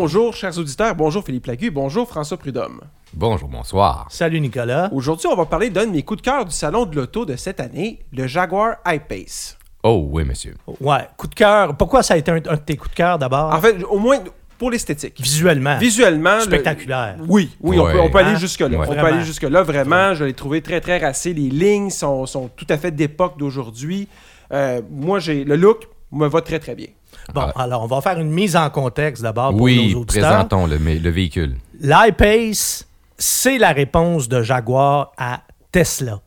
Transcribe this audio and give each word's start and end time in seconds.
Bonjour, 0.00 0.32
chers 0.32 0.56
auditeurs. 0.56 0.94
Bonjour, 0.94 1.24
Philippe 1.24 1.46
Lagu. 1.46 1.72
Bonjour, 1.72 2.06
François 2.06 2.36
Prudhomme. 2.36 2.82
Bonjour, 3.12 3.48
bonsoir. 3.48 4.06
Salut 4.10 4.38
Nicolas. 4.38 4.88
Aujourd'hui, 4.92 5.26
on 5.26 5.34
va 5.34 5.44
parler 5.44 5.70
d'un 5.70 5.86
de 5.86 5.90
mes 5.90 6.04
coups 6.04 6.22
de 6.22 6.24
cœur 6.24 6.44
du 6.44 6.52
Salon 6.52 6.84
de 6.86 6.94
l'Auto 6.94 7.24
de 7.24 7.34
cette 7.34 7.58
année, 7.58 7.98
le 8.12 8.28
Jaguar 8.28 8.76
I-Pace. 8.86 9.58
Oh 9.82 10.06
oui, 10.12 10.22
monsieur. 10.22 10.54
Ouais, 10.78 11.08
coup 11.16 11.26
de 11.26 11.34
cœur. 11.34 11.76
Pourquoi 11.76 12.04
ça 12.04 12.14
a 12.14 12.16
été 12.16 12.30
un, 12.30 12.36
un 12.36 12.38
de 12.54 12.60
tes 12.64 12.76
coups 12.76 12.92
de 12.92 12.94
cœur 12.94 13.18
d'abord? 13.18 13.52
En 13.52 13.60
fait, 13.60 13.82
au 13.90 13.98
moins 13.98 14.18
pour 14.56 14.70
l'esthétique. 14.70 15.20
Visuellement. 15.20 15.78
Visuellement. 15.78 16.36
le- 16.36 16.42
Spectaculaire. 16.42 17.16
Oui, 17.28 17.50
oui, 17.60 17.80
on 17.80 17.84
peut, 17.90 18.00
on 18.00 18.08
peut 18.08 18.18
aller 18.18 18.36
jusque-là. 18.36 18.68
Ouais. 18.78 18.86
On 18.88 18.92
peut 18.94 18.98
aller 19.04 19.24
jusque-là, 19.24 19.64
vraiment. 19.64 20.14
Je 20.14 20.22
l'ai 20.22 20.32
trouvé 20.32 20.62
très, 20.62 20.80
très 20.80 20.98
racé. 20.98 21.34
Les 21.34 21.48
lignes 21.50 21.90
sont, 21.90 22.24
sont 22.26 22.48
tout 22.54 22.66
à 22.68 22.78
fait 22.78 22.92
d'époque 22.92 23.36
d'aujourd'hui. 23.36 24.06
Euh, 24.52 24.80
moi, 24.88 25.18
j'ai 25.18 25.42
le 25.42 25.56
look 25.56 25.88
me 26.12 26.28
va 26.28 26.40
très, 26.40 26.60
très 26.60 26.76
bien. 26.76 26.86
Bon, 27.34 27.42
Ah. 27.54 27.62
alors 27.62 27.82
on 27.82 27.86
va 27.86 28.00
faire 28.00 28.18
une 28.18 28.30
mise 28.30 28.56
en 28.56 28.70
contexte 28.70 29.22
d'abord 29.22 29.50
pour 29.50 29.60
Oui, 29.62 29.92
nos 29.92 30.00
auditeurs. 30.00 30.28
présentons 30.28 30.66
le, 30.66 30.78
mais- 30.78 30.98
le 30.98 31.10
véhicule. 31.10 31.56
L'iPace, 31.80 32.86
c'est 33.18 33.58
la 33.58 33.72
réponse 33.72 34.28
de 34.28 34.42
Jaguar 34.42 35.12
à 35.18 35.42
Tesla. 35.72 36.20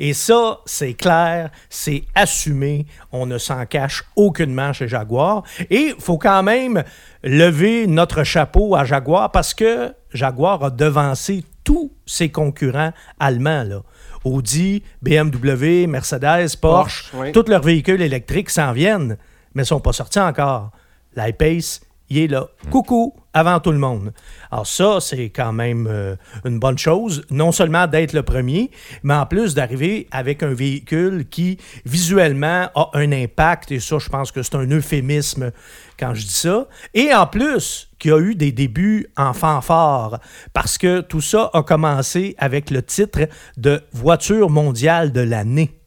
Et 0.00 0.12
ça, 0.12 0.58
c'est 0.66 0.92
clair, 0.94 1.50
c'est 1.70 2.02
assumé, 2.14 2.86
on 3.12 3.24
ne 3.24 3.38
s'en 3.38 3.64
cache 3.64 4.04
aucunement 4.16 4.72
chez 4.72 4.86
Jaguar. 4.88 5.44
Et 5.70 5.76
il 5.76 5.94
faut 5.98 6.18
quand 6.18 6.42
même 6.42 6.82
lever 7.22 7.86
notre 7.86 8.22
chapeau 8.24 8.74
à 8.76 8.84
Jaguar 8.84 9.30
parce 9.30 9.54
que 9.54 9.94
Jaguar 10.12 10.62
a 10.64 10.70
devancé 10.70 11.44
tous 11.64 11.90
ses 12.04 12.28
concurrents 12.30 12.92
allemands. 13.18 13.62
Là. 13.62 13.82
Audi, 14.24 14.82
BMW, 15.00 15.86
Mercedes, 15.86 16.56
Porsche, 16.60 16.60
Porsche, 16.60 17.10
oui. 17.14 17.32
tous 17.32 17.48
leurs 17.48 17.62
véhicules 17.62 18.02
électriques 18.02 18.50
s'en 18.50 18.72
viennent, 18.72 19.16
mais 19.54 19.62
ne 19.62 19.66
sont 19.66 19.80
pas 19.80 19.92
sortis 19.92 20.20
encore. 20.20 20.70
L'iPace, 21.16 21.80
il 22.10 22.18
est 22.18 22.26
là. 22.28 22.48
Coucou, 22.70 23.14
avant 23.34 23.60
tout 23.60 23.70
le 23.70 23.78
monde. 23.78 24.12
Alors 24.50 24.66
ça, 24.66 24.98
c'est 25.00 25.28
quand 25.30 25.52
même 25.52 25.86
euh, 25.88 26.16
une 26.44 26.58
bonne 26.58 26.78
chose, 26.78 27.24
non 27.30 27.52
seulement 27.52 27.86
d'être 27.86 28.12
le 28.12 28.22
premier, 28.22 28.70
mais 29.02 29.14
en 29.14 29.26
plus 29.26 29.54
d'arriver 29.54 30.08
avec 30.10 30.42
un 30.42 30.54
véhicule 30.54 31.26
qui 31.28 31.58
visuellement 31.84 32.68
a 32.74 32.90
un 32.94 33.12
impact, 33.12 33.72
et 33.72 33.80
ça, 33.80 33.98
je 33.98 34.08
pense 34.08 34.32
que 34.32 34.42
c'est 34.42 34.56
un 34.56 34.66
euphémisme 34.70 35.52
quand 35.98 36.14
je 36.14 36.22
dis 36.22 36.32
ça, 36.32 36.66
et 36.94 37.14
en 37.14 37.26
plus 37.26 37.90
qui 37.98 38.10
a 38.10 38.18
eu 38.18 38.34
des 38.34 38.52
débuts 38.52 39.08
en 39.16 39.32
fanfare, 39.32 40.20
parce 40.52 40.78
que 40.78 41.00
tout 41.00 41.20
ça 41.20 41.50
a 41.52 41.62
commencé 41.62 42.34
avec 42.38 42.70
le 42.70 42.82
titre 42.82 43.28
de 43.56 43.82
voiture 43.92 44.50
mondiale 44.50 45.12
de 45.12 45.20
l'année. 45.20 45.77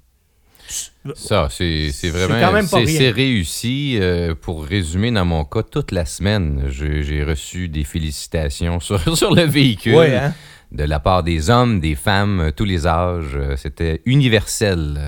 Ça, 1.16 1.48
c'est 1.50 1.90
vraiment. 2.10 2.62
c'est- 2.68 3.10
réussi. 3.10 3.98
euh, 4.00 4.36
pour 4.40 4.66
résumer, 4.66 5.12
dans 5.12 5.26
mon 5.26 5.44
cas, 5.46 5.64
toute 5.64 5.92
la 5.92 6.06
semaine, 6.06 6.66
j'ai 6.70 7.24
reçu 7.24 7.68
des 7.70 7.84
félicitations 7.84 8.80
sur, 8.88 9.18
sur 9.18 9.34
le 9.34 9.44
véhicule. 9.44 9.96
Hein? 9.98 10.34
De 10.72 10.84
la 10.86 11.00
part 11.00 11.24
des 11.24 11.50
hommes, 11.50 11.80
des 11.82 11.96
femmes, 11.96 12.40
euh, 12.40 12.52
tous 12.52 12.64
les 12.66 12.88
âges. 12.88 13.36
Euh, 13.36 13.56
C'était 13.58 14.02
universel. 14.06 15.00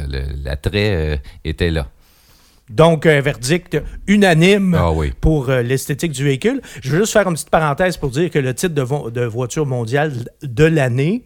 L'attrait 0.43 1.21
était 1.45 1.69
là. 1.71 1.87
Donc, 2.69 3.05
un 3.05 3.21
verdict 3.21 3.77
unanime 4.07 4.75
Ah 4.77 4.91
oui. 4.91 5.11
pour 5.21 5.49
euh, 5.49 5.61
l'esthétique 5.61 6.11
du 6.13 6.23
véhicule. 6.23 6.61
Je 6.81 6.91
veux 6.91 6.99
juste 6.99 7.13
faire 7.13 7.27
une 7.27 7.33
petite 7.33 7.49
parenthèse 7.49 7.97
pour 7.97 8.09
dire 8.09 8.29
que 8.29 8.39
le 8.39 8.53
titre 8.53 8.73
de, 8.73 8.81
vo- 8.81 9.09
de 9.11 9.25
voiture 9.25 9.65
mondiale 9.65 10.13
de 10.41 10.63
l'année, 10.63 11.23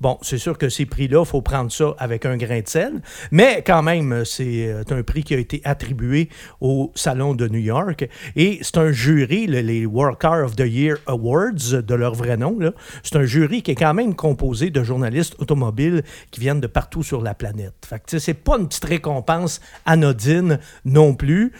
bon, 0.00 0.18
c'est 0.22 0.38
sûr 0.38 0.56
que 0.58 0.68
ces 0.68 0.86
prix-là, 0.86 1.22
il 1.24 1.26
faut 1.28 1.42
prendre 1.42 1.70
ça 1.72 1.94
avec 1.98 2.24
un 2.26 2.36
grain 2.36 2.60
de 2.60 2.68
sel, 2.68 3.00
mais 3.30 3.62
quand 3.66 3.82
même, 3.82 4.24
c'est 4.24 4.68
euh, 4.68 4.82
un 4.90 5.02
prix 5.02 5.22
qui 5.24 5.34
a 5.34 5.38
été 5.38 5.60
attribué 5.64 6.28
au 6.60 6.92
Salon 6.94 7.34
de 7.34 7.48
New 7.48 7.58
York 7.58 8.08
et 8.36 8.58
c'est 8.62 8.76
un 8.78 8.92
jury, 8.92 9.46
le- 9.46 9.60
les 9.60 9.86
World 9.86 10.18
Car 10.18 10.44
of 10.44 10.56
the 10.56 10.66
Year 10.66 10.96
Awards, 11.06 11.82
de 11.82 11.94
leur 11.94 12.14
vrai 12.14 12.36
nom, 12.36 12.58
c'est 13.02 13.16
un 13.16 13.24
jury 13.24 13.62
qui 13.62 13.72
est 13.72 13.74
quand 13.76 13.94
même 13.94 14.14
composé 14.14 14.70
de 14.70 14.82
journalistes 14.82 15.34
automobiles 15.38 16.02
qui 16.30 16.40
viennent 16.40 16.60
de 16.60 16.66
partout 16.66 17.02
sur 17.02 17.22
la 17.22 17.34
planète. 17.34 17.74
Fait 17.86 18.00
que, 18.04 18.18
c'est 18.18 18.34
pas 18.34 18.56
une 18.58 18.68
petite 18.68 18.84
récompense 18.84 19.60
anodine 19.86 20.58
non 20.84 21.14
plus. 21.14 21.52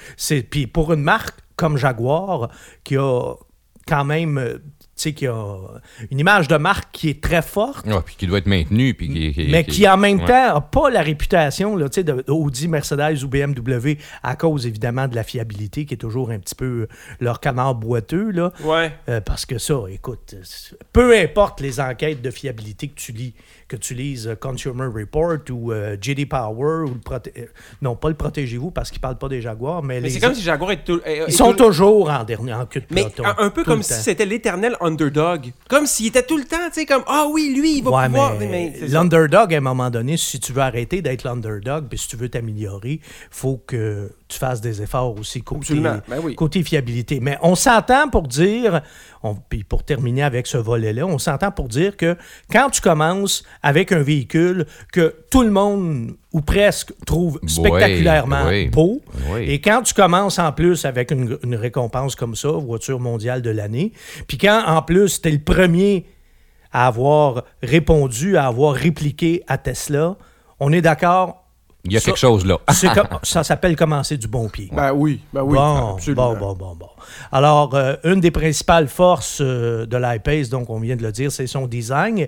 Puis 0.51 0.67
pour 0.67 0.93
une 0.93 1.03
marque 1.03 1.39
comme 1.57 1.77
Jaguar 1.77 2.51
qui 2.85 2.97
a 2.97 3.35
quand 3.87 4.05
même 4.05 4.39
euh, 4.39 4.59
sais, 5.03 5.13
qui 5.13 5.27
a 5.27 5.57
une 6.11 6.19
image 6.19 6.49
de 6.49 6.57
marque 6.57 6.89
qui 6.93 7.09
est 7.11 7.23
très 7.23 7.43
forte, 7.43 7.87
Ah, 7.91 8.03
puis 8.05 8.17
qui 8.17 8.27
doit 8.27 8.39
être 8.39 8.47
maintenu. 8.47 8.95
Puis 8.95 9.09
qui, 9.09 9.33
qui- 9.33 9.49
mais 9.51 9.65
qui 9.65 9.89
en 9.89 9.97
même 9.97 10.19
ouais. 10.21 10.27
temps 10.27 10.55
n'a 10.55 10.61
pas 10.61 10.91
la 10.91 11.03
réputation 11.03 11.77
là, 11.77 11.89
tu 11.89 11.97
sais, 11.97 12.05
de 12.05 12.25
Audi, 12.29 12.69
Mercedes 12.69 13.23
ou 13.25 13.29
BMW 13.29 13.97
à 14.23 14.37
cause 14.37 14.67
évidemment 14.67 15.09
de 15.09 15.15
la 15.15 15.23
fiabilité 15.25 15.85
qui 15.85 15.95
est 15.95 15.99
toujours 15.99 16.31
un 16.31 16.39
petit 16.39 16.55
peu 16.55 16.65
euh, 16.65 16.89
leur 17.21 17.41
canard 17.41 17.75
boiteux. 17.75 18.31
Là. 18.31 18.53
Ouais. 18.65 18.93
Euh, 19.09 19.21
parce 19.21 19.47
que 19.47 19.59
ça, 19.59 19.75
écoute, 19.91 20.35
euh, 20.35 20.77
peu 20.93 21.17
importe 21.19 21.61
les 21.61 21.81
enquêtes 21.81 22.23
de 22.23 22.31
fiabilité 22.31 22.89
que 22.89 22.95
tu 22.95 23.13
lis, 23.13 23.35
que 23.69 23.77
tu 23.77 23.95
lises 23.95 24.37
Consumer 24.41 24.87
Report 24.87 25.39
ou 25.51 25.73
euh, 25.73 25.97
JD 26.01 26.29
Power 26.29 26.85
ou 26.85 26.95
le 26.95 27.01
proté- 27.01 27.49
non 27.83 27.97
pas 27.97 28.09
le 28.09 28.15
protégez-vous 28.15 28.71
parce 28.71 28.91
qu'ils 28.91 29.01
parlent 29.01 29.19
pas 29.19 29.29
des 29.29 29.41
Jaguars, 29.41 29.83
mais, 29.83 29.95
Mais 30.01 30.09
les 30.09 30.11
c'est 30.11 30.21
comme 30.21 30.35
si 30.35 30.43
Jaguar 30.43 30.73
est 30.73 30.85
tout- 30.85 31.01
ils 31.27 31.33
sont 31.33 31.53
tout- 31.53 31.65
toujours 31.67 32.11
en 32.11 32.25
dernier 32.25 32.55
en 32.55 32.67
queue 32.67 32.81
de 32.81 32.87
Mais 32.91 33.03
peloton, 33.03 33.25
un, 33.27 33.35
un 33.47 33.51
peu 33.51 33.65
comme 33.65 33.83
si 33.83 33.93
c'était 33.95 34.27
l'éternel 34.27 34.77
underdog. 34.89 35.53
Comme 35.69 35.87
s'il 35.87 36.07
était 36.07 36.23
tout 36.23 36.37
le 36.37 36.45
temps, 36.45 36.57
tu 36.69 36.81
sais, 36.81 36.87
comme 36.87 37.03
Ah 37.07 37.27
oui, 37.31 37.55
lui, 37.57 37.79
il 37.79 37.85
va 37.85 37.91
Ouais, 37.91 38.07
pouvoir. 38.07 38.35
mais, 38.39 38.47
mais 38.81 38.89
l'underdog, 38.89 39.55
à 39.55 39.59
un 39.59 39.61
moment 39.61 39.91
donné, 39.91 40.17
si 40.17 40.41
tu 40.41 40.53
veux 40.53 40.63
arrêter 40.63 41.01
d'être 41.03 41.23
l'underdog, 41.25 41.87
puis 41.89 41.99
si 41.99 42.09
tu 42.09 42.17
veux 42.17 42.29
t'améliorer, 42.29 43.01
faut 43.31 43.63
que 43.67 44.11
tu 44.29 44.39
fasses 44.39 44.61
des 44.61 44.83
efforts 44.83 45.19
aussi 45.19 45.43
côté, 45.43 45.75
ben 45.81 46.03
oui. 46.23 46.35
côté 46.35 46.63
fiabilité. 46.63 47.19
Mais 47.21 47.39
on 47.43 47.55
s'entend 47.55 48.09
pour 48.11 48.29
dire, 48.29 48.83
on- 49.23 49.35
puis 49.35 49.65
pour 49.65 49.83
terminer 49.85 50.23
avec 50.23 50.47
ce 50.47 50.59
volet-là, 50.59 51.07
on 51.07 51.19
s'entend 51.19 51.51
pour 51.51 51.69
dire 51.69 51.97
que 51.97 52.17
quand 52.53 52.69
tu 52.71 52.81
commences 52.81 53.43
avec 53.63 53.91
un 53.91 54.01
véhicule 54.03 54.67
que 54.93 55.17
tout 55.31 55.43
le 55.43 55.51
monde, 55.51 56.13
ou 56.33 56.43
presque, 56.43 56.93
trouve 57.07 57.41
spectaculairement 57.47 58.47
oui. 58.49 58.69
beau, 58.69 59.01
Oui. 59.33 59.45
et 59.51 59.61
quand 59.61 59.83
tu 59.83 59.95
commences 59.95 60.39
en 60.39 60.53
plus 60.53 60.85
avec 60.85 61.11
une, 61.11 61.39
une 61.43 61.55
récompense 61.55 62.15
comme 62.15 62.37
ça, 62.37 62.49
voiture 62.51 63.01
mondiale 63.01 63.41
de 63.43 63.51
l'année, 63.51 63.93
puis 64.27 64.37
quand 64.39 64.63
en 64.67 64.83
plus 64.83 65.23
tu 65.23 65.29
es 65.29 65.33
le 65.33 65.39
premier 65.39 66.05
à 66.71 66.87
avoir 66.87 67.45
répondu, 67.63 68.37
à 68.37 68.47
avoir 68.47 68.75
répliqué 68.75 69.43
à 69.49 69.57
Tesla, 69.57 70.17
on 70.61 70.71
est 70.73 70.83
d'accord, 70.83 71.38
Il 71.85 71.93
y 71.93 71.97
a 71.97 72.01
Ça- 72.01 72.07
quelque 72.07 72.19
chose 72.19 72.45
là. 72.45 72.59
comme- 72.95 73.19
ça 73.23 73.45
s'appelle 73.45 73.77
commencer 73.77 74.17
du 74.17 74.27
bon 74.29 74.49
pied. 74.49 74.69
Ben 74.73 74.93
oui, 74.93 75.21
ben 75.33 75.43
oui. 75.43 75.55
bon, 75.57 75.95
absolument. 75.95 76.35
bon, 76.35 76.39
bon, 76.39 76.55
bon, 76.55 76.77
bon. 76.77 76.89
Alors, 77.33 77.75
euh, 77.75 77.95
une 78.05 78.21
des 78.21 78.31
principales 78.33 78.89
forces 78.89 79.39
euh, 79.41 79.87
de 79.87 79.97
l'iPace, 79.97 80.49
donc 80.51 80.69
on 80.71 80.81
vient 80.81 80.97
de 80.97 81.03
le 81.03 81.13
dire, 81.13 81.31
c'est 81.33 81.47
son 81.47 81.67
design. 81.67 82.27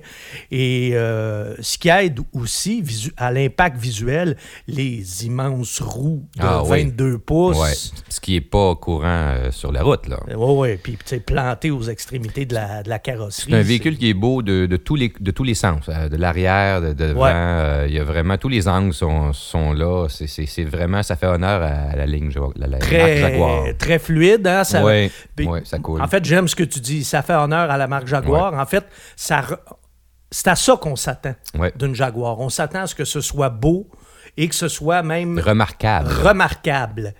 Et 0.50 0.90
euh, 0.94 1.54
ce 1.60 1.76
qui 1.78 1.88
aide 1.88 2.20
aussi 2.32 2.80
visu- 2.80 3.12
à 3.16 3.32
l'impact 3.32 3.76
visuel, 3.76 4.36
les 4.68 5.26
immenses 5.26 5.80
roues 5.80 6.24
de 6.36 6.42
Ah 6.42 6.62
oui. 6.64 6.84
22 6.84 7.18
pouces. 7.18 7.58
Ouais. 7.58 7.74
Ce 8.08 8.20
qui 8.20 8.36
est 8.36 8.40
pas 8.40 8.74
courant 8.76 9.04
euh, 9.06 9.50
sur 9.50 9.72
la 9.72 9.82
route, 9.82 10.06
là. 10.08 10.20
Oui, 10.28 10.70
oui. 10.70 10.76
Puis, 10.82 10.92
tu 10.92 11.00
sais, 11.06 11.20
planté 11.20 11.70
aux 11.70 11.82
extrémités 11.82 12.46
de 12.46 12.54
la, 12.54 12.82
de 12.82 12.88
la 12.88 12.98
carrosserie. 13.00 13.50
C'est 13.50 13.58
un 13.58 13.62
véhicule 13.62 13.98
qui 13.98 14.08
est 14.08 14.14
beau 14.14 14.42
de, 14.42 14.66
de 14.66 14.76
tous, 14.76 14.94
les, 14.94 15.12
de 15.20 15.30
tous 15.32 15.44
les 15.44 15.54
sens, 15.54 15.86
de 15.88 16.16
l'arrière, 16.16 16.80
de, 16.80 16.88
de 16.94 17.08
devant. 17.08 17.22
Ouais. 17.24 17.30
euh, 17.34 17.86
Il 17.88 17.94
y 17.94 17.98
a 17.98 18.04
vraiment 18.04 18.38
tous 18.38 18.48
les 18.48 18.68
angles 18.68 18.94
sont, 18.94 19.32
sont 19.40 19.72
là. 19.72 20.06
C'est- 20.08 20.64
vraiment, 20.64 21.02
ça 21.02 21.16
fait 21.16 21.26
honneur 21.26 21.62
à, 21.62 21.96
la 21.96 22.06
ligne 22.06 22.30
la, 22.56 22.66
la 22.66 22.78
marque 22.78 22.90
Jaguar. 22.92 23.62
Très, 23.64 23.74
très 23.74 23.98
fluide. 23.98 24.46
Hein, 24.46 24.64
ça, 24.64 24.84
Oui, 24.84 25.10
Puis, 25.34 25.46
ouais, 25.46 25.62
ça 25.64 25.78
coule. 25.78 26.00
En 26.02 26.06
fait, 26.08 26.24
j'aime 26.24 26.48
ce 26.48 26.54
que 26.56 26.64
tu 26.64 26.80
dis. 26.80 27.04
Ça 27.04 27.22
fait 27.22 27.34
honneur 27.34 27.70
à 27.70 27.76
la 27.76 27.86
marque 27.86 28.06
Jaguar. 28.06 28.54
En 28.54 28.66
fait, 28.66 28.84
ça 29.16 29.42
c'est 30.30 30.48
à 30.48 30.54
ça 30.54 30.76
qu'on 30.76 30.94
s'attend 30.94 31.34
d'une 31.76 31.94
Jaguar. 31.94 32.38
On 32.38 32.48
s'attend 32.48 32.82
à 32.82 32.86
ce 32.86 32.94
que 32.94 33.04
ce 33.04 33.20
soit 33.20 33.48
beau 33.48 33.88
et 34.36 34.48
que 34.48 34.54
ce 34.54 34.68
soit 34.68 35.02
même 35.02 35.38
Remarquable. 35.38 36.08
remarquable. 36.08 37.14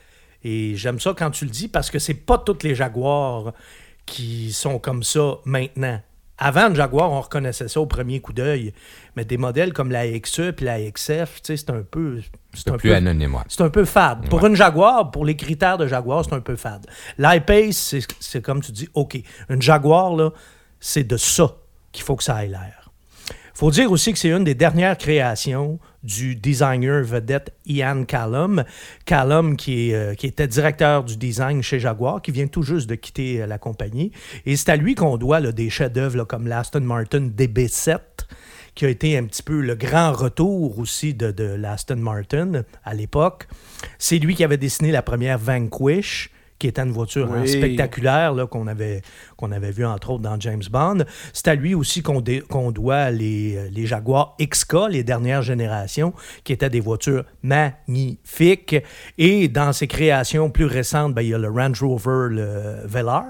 Et 0.45 0.75
j'aime 0.77 1.01
ça 1.01 1.13
quand 1.17 1.31
tu 1.31 1.45
le 1.45 1.51
dis 1.51 1.67
parce 1.69 1.91
que 1.91 1.99
c'est 1.99 2.15
pas 2.15 2.39
toutes 2.39 2.63
les 2.63 2.75
Jaguars 2.75 3.53
qui 4.07 4.53
sont 4.53 4.79
comme 4.79 5.03
ça 5.03 5.39
maintenant. 5.45 6.01
Avant 6.43 6.69
le 6.71 6.75
Jaguar, 6.75 7.13
on 7.13 7.21
reconnaissait 7.21 7.69
ça 7.69 7.81
au 7.81 7.87
premier 7.87 8.21
coup 8.21 8.33
d'œil. 8.33 8.73
Mais 9.15 9.25
des 9.25 9.37
modèles 9.37 9.73
comme 9.73 9.91
la 9.93 10.07
XE 10.19 10.41
et 10.41 10.65
la 10.65 10.81
XF, 10.91 11.41
c'est 11.43 11.69
un 11.71 11.83
peu. 11.83 12.21
C'est 12.55 12.71
plus 12.79 12.93
anonyme, 12.93 13.35
ouais. 13.35 13.43
C'est 13.49 13.61
un 13.63 13.69
peu 13.69 13.85
fade. 13.85 14.29
Pour 14.31 14.45
une 14.47 14.57
Jaguar, 14.57 15.11
pour 15.11 15.25
les 15.25 15.37
critères 15.37 15.77
de 15.79 15.87
Jaguar, 15.87 16.25
c'est 16.25 16.33
un 16.35 16.41
peu 16.41 16.57
fade. 16.57 16.87
L'iPace, 17.19 17.77
c'est- 17.77 18.09
c'est 18.21 18.43
comme 18.43 18.61
tu 18.63 18.73
dis, 18.73 18.89
OK, 18.95 19.21
une 19.51 19.61
Jaguar, 19.61 20.17
là, 20.17 20.31
c'est 20.81 21.05
de 21.05 21.17
ça 21.19 21.57
qu'il 21.93 22.05
faut 22.05 22.17
que 22.17 22.25
ça 22.25 22.37
aille 22.37 22.49
l'air. 22.51 22.91
faut 23.53 23.71
dire 23.71 23.93
aussi 23.93 24.11
que 24.15 24.19
c'est 24.19 24.31
une 24.31 24.45
des 24.45 24.55
dernières 24.55 24.97
créations 24.97 25.79
du 26.03 26.35
designer 26.37 27.03
vedette 27.03 27.53
Ian 27.67 28.05
Callum. 28.05 28.65
Callum, 29.05 29.57
euh, 29.69 30.15
qui 30.15 30.27
était 30.27 30.49
directeur 30.49 31.05
du 31.05 31.17
design 31.17 31.63
chez 31.63 31.79
Jaguar, 31.79 32.23
qui 32.23 32.31
vient 32.31 32.47
tout 32.47 32.63
juste 32.63 32.89
de 32.89 32.95
quitter 32.95 33.43
euh, 33.43 33.47
la 33.47 33.59
compagnie. 33.59 34.13
Et 34.47 34.57
c'est 34.57 34.71
à 34.71 34.77
lui 34.77 34.95
qu'on 34.95 35.17
doit 35.17 35.41
des 35.41 35.71
chefs-d'œuvre 35.71 36.25
comme 36.25 36.47
l'Aston 36.47 36.81
Martin 36.81 37.29
DB7 37.29 37.99
qui 38.75 38.87
a 38.87 38.89
été 38.89 39.19
un 39.19 39.25
petit 39.25 39.43
peu 39.43 39.61
le 39.61 39.75
grand 39.75 40.13
retour 40.13 40.79
aussi 40.79 41.13
de, 41.13 41.33
de 41.33 41.45
l'Aston 41.45 41.97
Martin 41.97 42.63
à 42.85 42.95
l'époque. 42.95 43.49
C'est 43.99 44.19
lui 44.19 44.35
qui 44.35 44.45
avait 44.45 44.57
dessiné 44.57 44.93
la 44.93 45.03
première 45.03 45.39
Vanquish, 45.39 46.31
qui 46.61 46.69
était 46.69 46.83
une 46.83 46.93
voiture 46.93 47.33
hein, 47.33 47.43
spectaculaire 47.47 48.33
là, 48.35 48.47
qu'on 48.47 48.69
avait, 48.69 49.03
qu'on 49.37 49.51
avait 49.51 49.73
vu 49.73 49.85
entre 49.85 50.11
autres 50.11 50.23
dans 50.23 50.39
James 50.39 50.63
Bond. 50.71 50.99
C'est 51.33 51.49
à 51.49 51.55
lui 51.57 51.75
aussi 51.75 52.03
qu'on 52.03 52.21
dé- 52.21 52.43
qu'on 52.43 52.71
doit 52.71 53.11
les, 53.11 53.69
les 53.71 53.87
Jaguar 53.87 54.37
XK, 54.41 54.75
les 54.91 55.03
dernières 55.03 55.43
générations, 55.43 56.13
qui 56.45 56.53
étaient 56.53 56.71
des 56.71 56.81
voitures 56.81 57.25
magnifiques. 57.43 58.77
Et 59.19 59.49
dans 59.49 59.73
ses 59.73 59.87
créations 59.87 60.51
plus 60.51 60.67
récentes, 60.67 61.15
ben, 61.15 61.23
il 61.23 61.29
y 61.29 61.35
a 61.35 61.39
le 61.39 61.49
Range 61.51 61.83
Rover, 61.83 62.29
le 62.31 62.83
Velar 62.85 63.25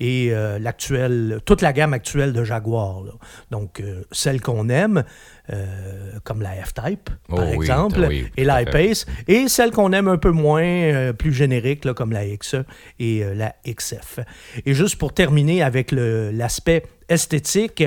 et 0.00 0.28
euh, 0.30 0.58
l'actuelle, 0.58 1.40
toute 1.44 1.62
la 1.62 1.72
gamme 1.72 1.92
actuelle 1.92 2.32
de 2.32 2.44
Jaguar. 2.44 3.02
là. 3.02 3.12
Donc, 3.50 3.80
euh, 3.80 4.02
celle 4.12 4.40
qu'on 4.40 4.68
aime, 4.68 5.04
euh, 5.52 6.12
comme 6.24 6.42
la 6.42 6.52
F-Type, 6.64 7.10
Oh 7.28 7.36
par 7.36 7.48
oui, 7.48 7.54
exemple, 7.54 8.04
oui, 8.08 8.26
et 8.36 8.44
la. 8.44 8.62
I-Pace, 8.62 9.06
et 9.28 9.48
celle 9.48 9.70
qu'on 9.70 9.92
aime 9.92 10.08
un 10.08 10.18
peu 10.18 10.30
moins, 10.30 10.62
euh, 10.62 11.12
plus 11.12 11.32
générique, 11.32 11.84
là, 11.84 11.94
comme 11.94 12.12
la 12.12 12.24
XE 12.26 12.64
et 12.98 13.22
la 13.34 13.54
XF. 13.66 14.20
Et 14.64 14.74
juste 14.74 14.96
pour 14.96 15.12
terminer 15.12 15.62
avec 15.62 15.92
l'aspect 15.92 16.84
esthétique, 17.08 17.84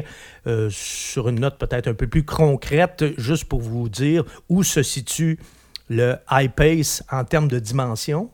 sur 0.69 1.29
une 1.29 1.39
note 1.39 1.57
peut-être 1.57 1.87
un 1.87 1.93
peu 1.93 2.07
plus 2.07 2.23
concrète, 2.23 3.03
juste 3.17 3.45
pour 3.45 3.61
vous 3.61 3.89
dire 3.89 4.23
où 4.47 4.63
se 4.63 4.83
situe 4.83 5.39
le 5.89 6.15
I-Pace 6.31 7.03
en 7.11 7.23
termes 7.23 7.47
de 7.47 7.59
dimension. 7.59 8.29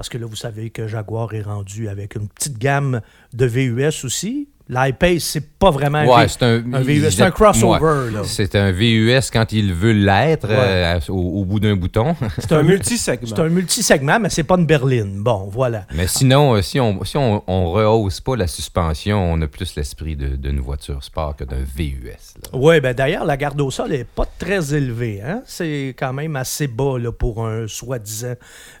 Parce 0.00 0.08
que 0.08 0.16
là, 0.16 0.24
vous 0.24 0.34
savez 0.34 0.70
que 0.70 0.88
Jaguar 0.88 1.34
est 1.34 1.42
rendu 1.42 1.90
avec 1.90 2.14
une 2.14 2.26
petite 2.26 2.56
gamme 2.56 3.02
de 3.34 3.44
VUS 3.44 4.06
aussi. 4.06 4.48
L'iPace, 4.70 5.22
c'est 5.24 5.58
pas 5.58 5.70
vraiment 5.70 5.98
un 5.98 6.06
Ouais, 6.06 6.28
c'est 6.28 6.42
un, 6.44 6.62
un 6.72 6.80
VUS, 6.80 6.92
il- 7.06 7.12
c'est 7.12 7.22
un 7.22 7.30
crossover, 7.32 7.80
ouais. 8.06 8.10
là. 8.12 8.20
C'est 8.24 8.54
un 8.54 8.70
VUS 8.70 9.30
quand 9.32 9.52
il 9.52 9.74
veut 9.74 9.92
l'être 9.92 10.48
Ouais. 10.48 10.54
euh, 10.56 11.00
au, 11.08 11.40
au 11.40 11.44
bout 11.44 11.58
d'un 11.60 11.74
bouton. 11.76 12.14
C'est 12.38 12.52
un 12.52 12.62
multisegment. 12.62 13.26
C'est 13.28 13.38
un 13.42 13.48
multisegment, 13.48 14.20
mais 14.20 14.30
c'est 14.30 14.44
pas 14.44 14.54
une 14.56 14.66
berline. 14.66 15.22
Bon, 15.22 15.48
voilà. 15.52 15.86
Mais 15.92 16.06
sinon, 16.06 16.54
euh, 16.54 16.62
si 16.62 16.78
on 16.78 17.02
si 17.04 17.16
on, 17.16 17.42
on 17.48 17.72
rehausse 17.72 18.20
pas 18.20 18.36
la 18.36 18.46
suspension, 18.46 19.32
on 19.32 19.40
a 19.42 19.48
plus 19.48 19.74
l'esprit 19.74 20.14
de- 20.16 20.36
d'une 20.36 20.60
voiture 20.60 21.02
sport 21.02 21.34
que 21.36 21.44
d'un 21.44 21.64
VUS. 21.76 22.34
Oui, 22.52 22.80
ben 22.80 22.94
d'ailleurs, 22.94 23.24
la 23.24 23.36
garde 23.36 23.60
au 23.60 23.70
sol 23.70 23.90
n'est 23.90 24.04
pas 24.04 24.26
très 24.38 24.72
élevée. 24.74 25.20
Hein? 25.20 25.42
C'est 25.46 25.94
quand 25.98 26.12
même 26.12 26.36
assez 26.36 26.68
bas 26.68 26.96
là, 26.98 27.10
pour 27.10 27.44
un 27.44 27.66
soi-disant 27.66 28.34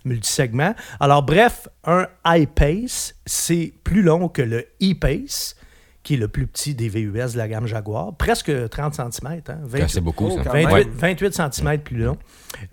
multisegment. 0.04 0.74
Alors, 1.00 1.22
bref, 1.22 1.68
un 1.84 2.06
I-Pace, 2.24 3.14
c'est 3.26 3.72
plus 3.84 4.02
long 4.02 4.28
que 4.28 4.42
le 4.42 4.66
E-Pace, 4.82 5.56
qui 6.02 6.14
est 6.14 6.16
le 6.16 6.28
plus 6.28 6.46
petit 6.46 6.74
des 6.74 6.88
VUS 6.88 7.12
de 7.32 7.36
la 7.38 7.46
gamme 7.48 7.66
Jaguar. 7.66 8.14
Presque 8.16 8.50
30 8.70 8.94
cm. 8.94 9.40
Hein? 9.48 9.58
28 9.64 9.88
C'est 9.90 10.00
beaucoup, 10.00 10.30
ça. 10.30 10.42
quand 10.44 10.52
28, 10.52 10.74
même. 10.74 10.90
28 10.90 11.34
cm 11.52 11.78
plus 11.80 11.96
long. 12.04 12.16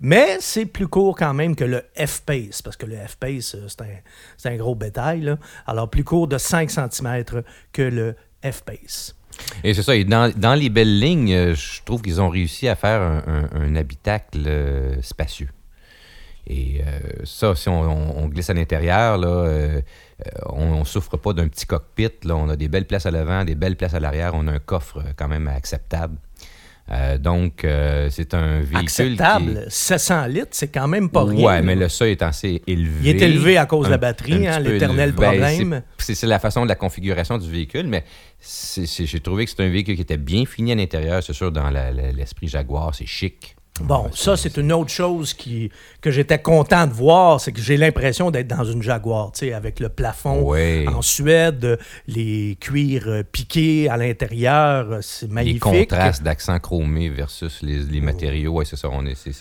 Mais 0.00 0.38
c'est 0.40 0.64
plus 0.66 0.88
court 0.88 1.14
quand 1.16 1.34
même 1.34 1.54
que 1.54 1.64
le 1.64 1.82
F-Pace, 1.96 2.62
parce 2.62 2.76
que 2.76 2.86
le 2.86 2.96
F-Pace, 2.96 3.54
euh, 3.54 3.66
c'est 3.68 3.82
un, 3.82 3.86
c'est 4.36 4.48
un 4.48 4.56
gros 4.56 4.74
bétail. 4.74 5.20
là. 5.20 5.38
Alors, 5.66 5.90
plus 5.90 6.04
court 6.04 6.26
de 6.26 6.38
5 6.38 6.70
cm 6.70 7.24
que 7.72 7.82
le 7.82 8.16
F-Pace. 8.42 9.14
Et 9.62 9.72
c'est 9.74 9.82
ça. 9.82 9.94
Et 9.94 10.04
dans, 10.04 10.32
dans 10.36 10.54
les 10.54 10.68
belles 10.70 10.98
lignes, 10.98 11.32
euh, 11.32 11.54
je 11.54 11.82
trouve 11.84 12.02
qu'ils 12.02 12.20
ont 12.20 12.28
réussi 12.28 12.66
à 12.66 12.74
faire 12.76 13.00
un, 13.02 13.22
un- 13.26 13.48
un 13.60 13.76
habitacle 13.76 14.42
euh, 14.46 14.96
spacieux. 15.02 15.48
Et 16.50 16.80
euh, 16.80 16.98
ça, 17.24 17.54
si 17.54 17.68
on, 17.68 17.80
on- 17.82 18.24
on 18.24 18.28
glisse 18.28 18.48
à 18.48 18.54
l'intérieur, 18.54 19.18
là, 19.18 19.28
euh, 19.28 19.80
on 20.46 20.78
ne 20.80 20.84
souffre 20.84 21.16
pas 21.18 21.32
d'un 21.34 21.46
petit 21.48 21.66
cockpit. 21.66 22.08
Là. 22.24 22.36
On 22.36 22.48
a 22.48 22.56
des 22.56 22.68
belles 22.68 22.86
places 22.86 23.04
à 23.06 23.10
l'avant, 23.10 23.44
des 23.44 23.54
belles 23.54 23.76
places 23.76 23.92
à 23.94 24.00
l'arrière. 24.00 24.32
On 24.34 24.46
a 24.48 24.52
un 24.52 24.58
coffre 24.58 24.98
euh, 24.98 25.12
quand 25.16 25.28
même 25.28 25.46
acceptable. 25.46 26.16
Euh, 26.90 27.18
donc, 27.18 27.66
c'est 28.08 28.32
un 28.32 28.60
véhicule 28.60 28.78
Acceptable? 28.78 29.66
700 29.68 30.26
litres, 30.28 30.48
c'est 30.52 30.68
quand 30.68 30.88
même 30.88 31.10
pas 31.10 31.24
rien. 31.24 31.46
Ouais, 31.46 31.60
mais 31.60 31.74
le 31.76 31.86
seuil 31.90 32.12
est 32.12 32.22
assez 32.22 32.62
élevé. 32.66 33.00
Il 33.02 33.08
est 33.10 33.20
élevé 33.20 33.58
à 33.58 33.66
cause 33.66 33.84
de 33.88 33.90
la 33.90 33.98
batterie, 33.98 34.46
hein, 34.46 34.58
l'éternel. 34.58 35.12
Ben, 35.12 35.32
problème. 35.38 35.82
c'est- 35.98 36.22
la 36.26 36.38
façon 36.38 36.62
de 36.64 36.68
la 36.70 36.76
configuration 36.76 37.36
du 37.36 37.50
véhicule, 37.50 37.86
mais 37.88 38.04
j'ai 38.78 39.20
trouvé 39.20 39.44
que 39.44 39.50
c'est 39.50 39.62
un 39.62 39.68
véhicule 39.68 39.96
qui 39.96 40.00
était 40.00 40.16
bien 40.16 40.46
fini 40.46 40.72
à 40.72 40.76
l'intérieur. 40.76 41.22
C'est 41.22 41.34
sûr, 41.34 41.52
dans 41.52 41.68
l'esprit 42.16 42.48
Jaguar, 42.48 42.94
c'est 42.94 43.04
chic. 43.04 43.54
Bon, 43.84 44.06
ça, 44.12 44.36
c'est 44.36 44.56
une 44.56 44.72
autre 44.72 44.90
chose 44.90 45.34
qui, 45.34 45.70
que 46.00 46.10
j'étais 46.10 46.40
content 46.40 46.86
de 46.86 46.92
voir, 46.92 47.40
c'est 47.40 47.52
que 47.52 47.60
j'ai 47.60 47.76
l'impression 47.76 48.30
d'être 48.30 48.48
dans 48.48 48.64
une 48.64 48.82
Jaguar, 48.82 49.32
tu 49.32 49.40
sais, 49.46 49.52
avec 49.52 49.80
le 49.80 49.88
plafond 49.88 50.52
en 50.88 51.02
Suède, 51.02 51.78
les 52.06 52.56
cuirs 52.60 53.04
euh, 53.06 53.22
piqués 53.22 53.88
à 53.88 53.96
l'intérieur, 53.96 54.90
euh, 54.92 54.98
c'est 55.00 55.26
Les 55.26 55.32
magnifique. 55.32 55.60
contrastes 55.62 56.22
d'accent 56.22 56.58
chromé 56.58 57.08
versus 57.08 57.60
les, 57.62 57.78
les 57.78 58.00
matériaux, 58.00 58.52
ouais, 58.54 58.64
c'est 58.64 58.76
ça, 58.76 58.88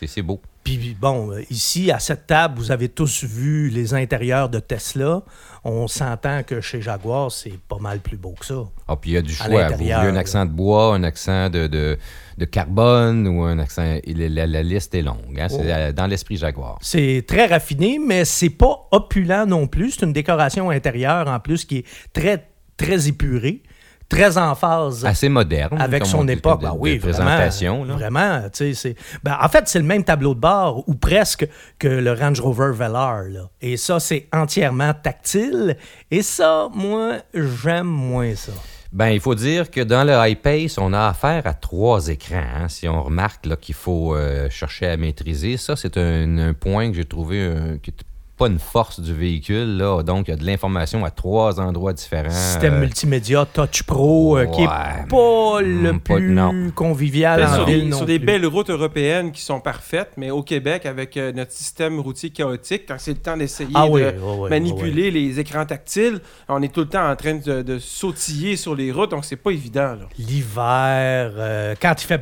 c'est 0.07 0.21
beau. 0.21 0.41
Puis 0.67 0.97
bon, 0.99 1.31
ici, 1.49 1.91
à 1.91 1.99
cette 1.99 2.27
table, 2.27 2.55
vous 2.57 2.71
avez 2.71 2.89
tous 2.89 3.23
vu 3.23 3.69
les 3.69 3.93
intérieurs 3.93 4.49
de 4.49 4.59
Tesla. 4.59 5.21
On 5.63 5.87
s'entend 5.87 6.43
que 6.43 6.59
chez 6.59 6.81
Jaguar, 6.81 7.31
c'est 7.31 7.57
pas 7.69 7.77
mal 7.79 7.99
plus 7.99 8.17
beau 8.17 8.35
que 8.37 8.45
ça. 8.45 8.63
Ah, 8.85 8.97
puis 8.97 9.11
il 9.11 9.13
y 9.13 9.17
a 9.17 9.21
du 9.21 9.33
choix. 9.33 9.47
Vous 9.69 9.77
voulez 9.77 9.91
un 9.93 10.15
accent 10.17 10.45
de 10.45 10.51
bois, 10.51 10.93
un 10.95 11.03
accent 11.03 11.49
de, 11.49 11.67
de, 11.67 11.97
de 12.37 12.45
carbone 12.45 13.27
ou 13.29 13.43
un 13.43 13.59
accent. 13.59 13.97
La, 14.05 14.27
la- 14.29 14.47
la 14.47 14.63
liste 14.63 14.93
est 14.93 15.01
longue. 15.01 15.39
hein, 15.39 15.47
C'est 15.49 15.57
Oh. 15.59 15.61
euh, 15.69 15.91
dans 15.93 16.07
l'esprit 16.07 16.35
Jaguar. 16.35 16.77
C'est 16.81 17.23
très 17.25 17.45
raffiné, 17.45 17.97
mais 18.05 18.25
c'est 18.25 18.49
pas 18.49 18.87
opulent 18.91 19.45
non 19.45 19.67
plus. 19.67 19.91
C'est 19.91 20.05
une 20.05 20.11
décoration 20.13 20.69
intérieure 20.69 21.29
en 21.29 21.39
plus 21.39 21.63
qui 21.63 21.77
est 21.77 21.85
très, 22.11 22.45
très 22.75 23.07
épurée, 23.07 23.63
très 24.09 24.37
en 24.37 24.55
phase 24.55 25.05
Assez 25.05 25.29
moderne. 25.29 25.79
avec 25.81 26.03
comme 26.03 26.09
son 26.11 26.19
on 26.19 26.27
époque. 26.27 26.61
de- 26.61 26.65
Ben 26.67 26.73
de 26.73 26.77
oui, 26.79 26.99
présentation. 26.99 27.83
Vraiment, 27.83 27.87
là. 27.93 28.07
vraiment 28.37 28.49
tu 28.49 28.49
sais, 28.53 28.73
c'est- 28.73 28.95
ben, 29.23 29.37
en 29.41 29.49
fait, 29.49 29.67
c'est 29.67 29.79
le 29.79 29.85
même 29.85 30.03
tableau 30.03 30.33
de 30.33 30.39
bord, 30.39 30.83
ou 30.87 30.95
presque, 30.95 31.47
que 31.79 31.87
le 31.87 32.13
Range 32.13 32.39
Rover 32.39 32.71
Velar. 32.73 33.23
là. 33.23 33.49
Et 33.61 33.75
ça, 33.77 33.99
c'est 33.99 34.27
entièrement 34.33 34.93
tactile. 34.93 35.77
Et 36.11 36.21
ça, 36.21 36.69
moi, 36.73 37.15
j'aime 37.33 37.87
moins 37.87 38.33
ça. 38.35 38.51
Ben, 38.93 39.09
il 39.09 39.19
faut 39.19 39.35
dire 39.35 39.69
que 39.69 39.81
dans 39.81 40.05
le 40.05 40.13
I-Pace, 40.29 40.77
on 40.77 40.93
a 40.93 41.07
affaire 41.09 41.45
à 41.45 41.53
trois 41.53 42.07
écrans. 42.07 42.37
hein. 42.55 42.69
Si 42.69 42.87
on 42.87 43.03
remarque 43.03 43.45
qu'il 43.59 43.75
faut 43.75 44.15
euh, 44.15 44.49
chercher 44.49 44.87
à 44.87 44.95
maîtriser, 44.95 45.57
ça, 45.57 45.75
c'est 45.75 45.97
un, 45.97 46.37
un 46.37 46.53
point 46.53 46.89
que 46.89 46.95
j'ai 46.95 47.03
trouvé 47.05 47.37
euh, 47.41 47.77
qui 47.83 47.91
n'est 47.91 47.97
pas 48.37 48.47
une 48.47 48.59
force 48.59 48.99
du 48.99 49.13
véhicule. 49.13 49.77
Là. 49.77 50.03
Donc, 50.03 50.27
il 50.27 50.31
y 50.31 50.33
a 50.33 50.37
de 50.37 50.45
l'information 50.45 51.03
à 51.03 51.09
trois 51.09 51.59
endroits 51.59 51.93
différents. 51.93 52.29
Système 52.29 52.75
Euh, 52.75 52.79
multimédia 52.81 53.45
Touch 53.51 53.83
Pro, 53.83 54.37
euh, 54.37 54.45
qui 54.45 54.61
est 54.61 54.67
ouais. 54.67 55.05
pas 55.09 55.61
le 55.61 55.93
Mm, 55.93 55.99
pas- 55.99 56.15
plus 56.15 56.29
non. 56.33 56.71
convivial 56.75 57.39
Peut-être 57.39 57.51
en 57.51 57.55
sur, 57.55 57.65
ville 57.65 57.83
des, 57.83 57.89
non 57.89 57.97
sur 57.97 58.05
des 58.05 58.19
belles 58.19 58.45
routes 58.45 58.69
européennes 58.69 59.31
qui 59.31 59.41
sont 59.41 59.59
parfaites, 59.59 60.11
mais 60.17 60.29
au 60.29 60.43
Québec, 60.43 60.85
avec 60.85 61.17
euh, 61.17 61.31
notre 61.31 61.51
système 61.51 61.99
routier 61.99 62.29
chaotique, 62.29 62.83
quand 62.87 62.95
c'est 62.99 63.11
le 63.13 63.17
temps 63.19 63.35
d'essayer 63.37 63.71
Ah 63.73 63.87
oui, 63.87 64.01
de 64.03 64.49
manipuler 64.49 65.09
les 65.11 65.39
écrans 65.39 65.65
tactiles, 65.65 66.19
on 66.47 66.61
est 66.61 66.71
tout 66.73 66.81
le 66.81 66.89
temps 66.89 67.09
en 67.09 67.15
train 67.15 67.35
de, 67.35 67.61
de 67.63 67.79
sautiller 67.79 68.55
sur 68.55 68.75
les 68.75 68.91
routes, 68.91 69.11
donc 69.11 69.25
c'est 69.25 69.35
pas 69.35 69.51
évident. 69.51 69.95
L'hiver, 70.19 71.31
euh, 71.37 71.75
quand 71.81 71.93
il 72.01 72.05
fait 72.05 72.21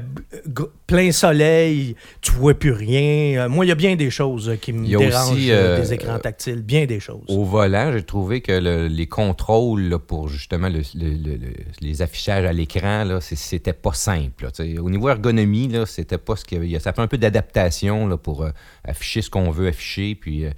plein 0.87 1.11
soleil, 1.11 1.95
tu 2.21 2.31
vois 2.31 2.53
plus 2.53 2.71
rien. 2.71 3.45
Euh, 3.45 3.49
moi, 3.49 3.65
il 3.65 3.69
y 3.69 3.71
a 3.71 3.75
bien 3.75 3.95
des 3.95 4.09
choses 4.11 4.49
euh, 4.49 4.55
qui 4.55 4.71
me 4.73 4.83
Il 4.85 4.91
y 4.91 4.95
a 4.95 4.99
dérangent 4.99 5.31
aussi, 5.31 5.51
euh, 5.51 5.79
des 5.79 5.93
écrans 5.93 6.19
tactiles. 6.19 6.61
Bien 6.61 6.85
des 6.85 6.99
choses. 6.99 7.23
Au 7.27 7.43
volant, 7.43 7.91
j'ai 7.91 8.03
trouvé 8.03 8.41
que 8.41 8.51
le- 8.51 8.87
les 8.87 9.07
contrôles 9.07 9.83
là, 9.89 9.99
pour 9.99 10.27
justement 10.29 10.69
le- 10.69 10.81
le- 10.95 11.09
le- 11.09 11.37
le- 11.37 11.53
les 11.81 12.01
affichages 12.01 12.45
à 12.45 12.53
l'écran, 12.53 13.05
c'était 13.21 13.73
pas 13.73 13.93
simple. 13.93 14.45
là. 14.45 14.81
Au 14.81 14.89
niveau 14.89 15.09
ergonomie, 15.09 15.71
c'était 15.87 16.17
pas 16.17 16.35
ce 16.35 16.45
qu'il 16.45 16.63
y 16.63 16.73
avait. 16.73 16.79
Ça 16.79 16.93
fait 16.93 17.01
un 17.01 17.07
peu 17.07 17.17
d'adaptation 17.17 18.15
pour 18.17 18.43
euh, 18.43 18.49
afficher 18.83 19.21
ce 19.21 19.29
qu'on 19.29 19.49
veut 19.51 19.67
afficher. 19.67 20.15
Puis 20.15 20.45
euh, 20.45 20.49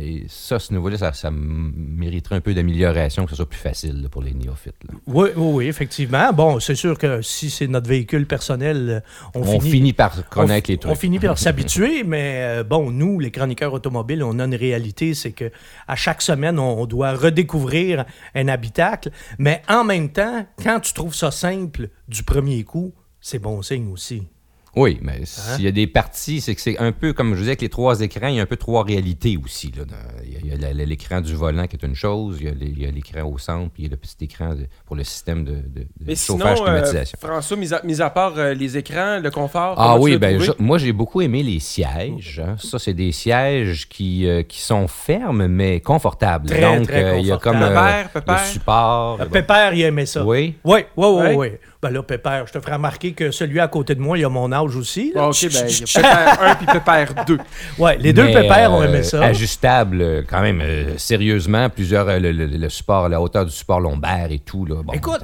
et 0.00 0.24
ça, 0.28 0.58
ce 0.58 0.72
niveau-là, 0.72 0.96
ça, 1.12 1.30
mériterait 1.32 2.36
un 2.36 2.40
peu 2.40 2.54
d'amélioration, 2.54 3.24
que 3.24 3.30
ce 3.30 3.36
soit 3.36 3.48
plus 3.48 3.58
facile 3.58 4.02
là, 4.02 4.08
pour 4.08 4.22
les 4.22 4.32
néophytes. 4.32 4.74
Oui, 5.06 5.30
oui, 5.36 5.52
oui, 5.54 5.66
effectivement. 5.66 6.32
Bon, 6.32 6.60
c'est 6.60 6.74
sûr 6.74 6.96
que 6.98 7.20
si 7.20 7.50
c'est 7.50 7.66
notre 7.66 7.88
véhicule 7.88 8.26
personnel, 8.26 9.02
euh, 9.36 9.39
on, 9.40 9.56
On, 9.56 9.60
finit, 9.60 9.70
finit, 9.70 9.92
par 9.92 10.16
on 10.18 10.22
connaître 10.22 10.70
les 10.70 10.78
trucs. 10.78 10.92
On 10.92 10.94
finit 10.94 11.18
par 11.18 11.38
s'habituer, 11.38 12.04
mais 12.04 12.40
euh, 12.42 12.64
bon, 12.64 12.90
nous, 12.90 13.18
les 13.18 13.30
chroniqueurs 13.30 13.72
automobiles, 13.72 14.22
on 14.22 14.38
a 14.38 14.44
une 14.44 14.54
réalité, 14.54 15.14
c'est 15.14 15.32
que 15.32 15.50
à 15.88 15.96
chaque 15.96 16.22
semaine, 16.22 16.58
on, 16.58 16.80
on 16.80 16.86
doit 16.86 17.12
redécouvrir 17.12 18.04
un 18.34 18.48
habitacle. 18.48 19.10
Mais 19.38 19.62
en 19.68 19.84
même 19.84 20.10
temps, 20.10 20.46
quand 20.62 20.80
tu 20.80 20.92
trouves 20.92 21.14
ça 21.14 21.30
simple 21.30 21.88
du 22.08 22.22
premier 22.22 22.64
coup, 22.64 22.92
c'est 23.20 23.38
bon 23.38 23.62
signe 23.62 23.90
aussi. 23.92 24.28
Oui, 24.76 24.98
Hein? 25.00 25.02
mais 25.02 25.20
s'il 25.24 25.64
y 25.64 25.68
a 25.68 25.72
des 25.72 25.86
parties, 25.88 26.40
c'est 26.40 26.54
que 26.54 26.60
c'est 26.60 26.78
un 26.78 26.92
peu 26.92 27.12
comme 27.12 27.30
je 27.30 27.34
vous 27.34 27.40
disais 27.40 27.50
avec 27.50 27.62
les 27.62 27.68
trois 27.68 28.00
écrans, 28.00 28.28
il 28.28 28.36
y 28.36 28.38
a 28.38 28.42
un 28.42 28.46
peu 28.46 28.56
trois 28.56 28.84
réalités 28.84 29.36
aussi. 29.44 29.72
là. 29.76 29.82
Il 30.24 30.46
y 30.46 30.64
a- 30.64 30.72
l'écran 30.86 31.20
du 31.20 31.34
volant 31.34 31.66
qui 31.66 31.76
est 31.76 31.84
une 31.84 31.94
chose, 31.94 32.38
il 32.40 32.78
y 32.80 32.86
a, 32.86 32.90
l'écran 32.90 33.22
au 33.24 33.36
centre, 33.38 33.70
puis 33.72 33.82
il 33.82 33.86
y 33.86 33.88
a 33.88 33.90
le 33.90 33.96
petit 33.96 34.16
écran 34.24 34.54
de- 34.54 34.66
pour 34.86 34.94
le 34.96 35.04
système 35.04 35.44
de, 35.44 35.52
de- 35.54 35.80
de 35.80 35.86
Mais 36.06 36.14
sinon, 36.14 36.38
chauffage 36.38 36.60
euh, 36.60 36.64
climatisation. 36.64 37.18
François, 37.20 37.56
mis 37.56 37.74
à, 37.74 37.82
mis 37.82 38.00
à 38.00 38.10
part 38.10 38.34
euh, 38.38 38.54
les 38.54 38.76
écrans, 38.76 39.18
le 39.22 39.30
confort, 39.30 39.74
Ah 39.76 39.98
oui, 39.98 40.16
ben 40.18 40.40
je- 40.40 40.52
moi 40.58 40.78
j'ai 40.78 40.92
beaucoup 40.92 41.20
aimé 41.20 41.42
les 41.42 41.58
sièges. 41.60 42.40
hein. 42.44 42.56
Ça, 42.58 42.78
c'est 42.78 42.94
des 42.94 43.12
sièges 43.12 43.88
qui, 43.88 44.26
euh, 44.26 44.42
qui 44.42 44.60
sont 44.60 44.86
fermes 44.88 45.46
mais 45.48 45.80
confortables. 45.80 46.48
Très, 46.48 46.60
Donc, 46.60 46.86
très 46.86 47.04
euh, 47.04 47.18
il 47.18 47.26
y 47.26 47.32
a 47.32 47.38
comme 47.38 47.56
euh, 47.62 47.68
Pépère, 47.68 48.10
pépère. 48.10 48.40
le 48.44 48.46
support. 48.52 49.18
Pépère, 49.32 49.74
il 49.74 49.82
aimait 49.82 50.06
ça. 50.06 50.24
Oui. 50.24 50.54
Oui, 50.64 50.80
oui, 50.96 51.06
oui, 51.08 51.34
oui. 51.36 51.48
Ben 51.82 51.88
là, 51.90 52.02
Pépère, 52.02 52.46
je 52.46 52.52
te 52.52 52.60
ferai 52.60 52.74
remarquer 52.74 53.12
que 53.14 53.30
celui 53.30 53.58
à 53.58 53.66
côté 53.66 53.94
de 53.94 54.00
moi, 54.00 54.18
il 54.18 54.24
a 54.24 54.28
mon 54.28 54.52
âge 54.52 54.76
aussi. 54.76 55.12
là. 55.14 55.28
Ok, 55.28 55.46
ben, 55.50 55.66
il 55.66 55.80
y 55.80 55.82
a 55.82 55.86
Pépère 56.02 56.42
1 56.42 56.54
puis 56.56 56.66
Pépère 56.66 57.24
2. 57.26 57.38
Ouais, 57.78 57.96
les 57.96 58.12
deux 58.12 58.24
Mais, 58.24 58.34
pépères 58.42 58.72
ont 58.72 58.82
euh, 58.82 58.84
aimé 58.84 59.02
ça. 59.02 59.22
Ajustable, 59.24 60.02
euh, 60.02 60.22
quand 60.28 60.42
même, 60.42 60.60
euh, 60.60 60.98
sérieusement, 60.98 61.70
plusieurs, 61.70 62.06
euh, 62.08 62.18
le, 62.18 62.32
le- 62.32 62.46
le 62.46 62.68
support, 62.68 63.08
la 63.08 63.18
hauteur 63.20 63.46
du 63.46 63.50
support 63.50 63.80
lombaire 63.80 64.26
et 64.30 64.40
tout. 64.40 64.66
Là, 64.66 64.82
bon, 64.82 64.92
Écoute, 64.92 65.20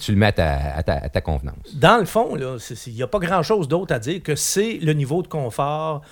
tu 0.00 0.12
le 0.12 0.16
mets 0.18 0.26
à 0.26 0.32
ta, 0.32 0.54
à 0.76 0.82
ta- 0.84 0.92
à 1.02 1.08
ta 1.08 1.20
convenance. 1.20 1.56
Dans 1.74 1.98
le 1.98 2.04
fond, 2.06 2.36
il 2.36 2.92
n'y 2.94 3.02
a 3.02 3.08
pas 3.08 3.18
grand-chose 3.18 3.66
d'autre 3.66 3.92
à 3.92 3.98
dire 3.98 4.22
que 4.22 4.36
c'est 4.36 4.78
le 4.80 4.92
niveau 4.92 5.22
de 5.22 5.28
confort 5.28 6.02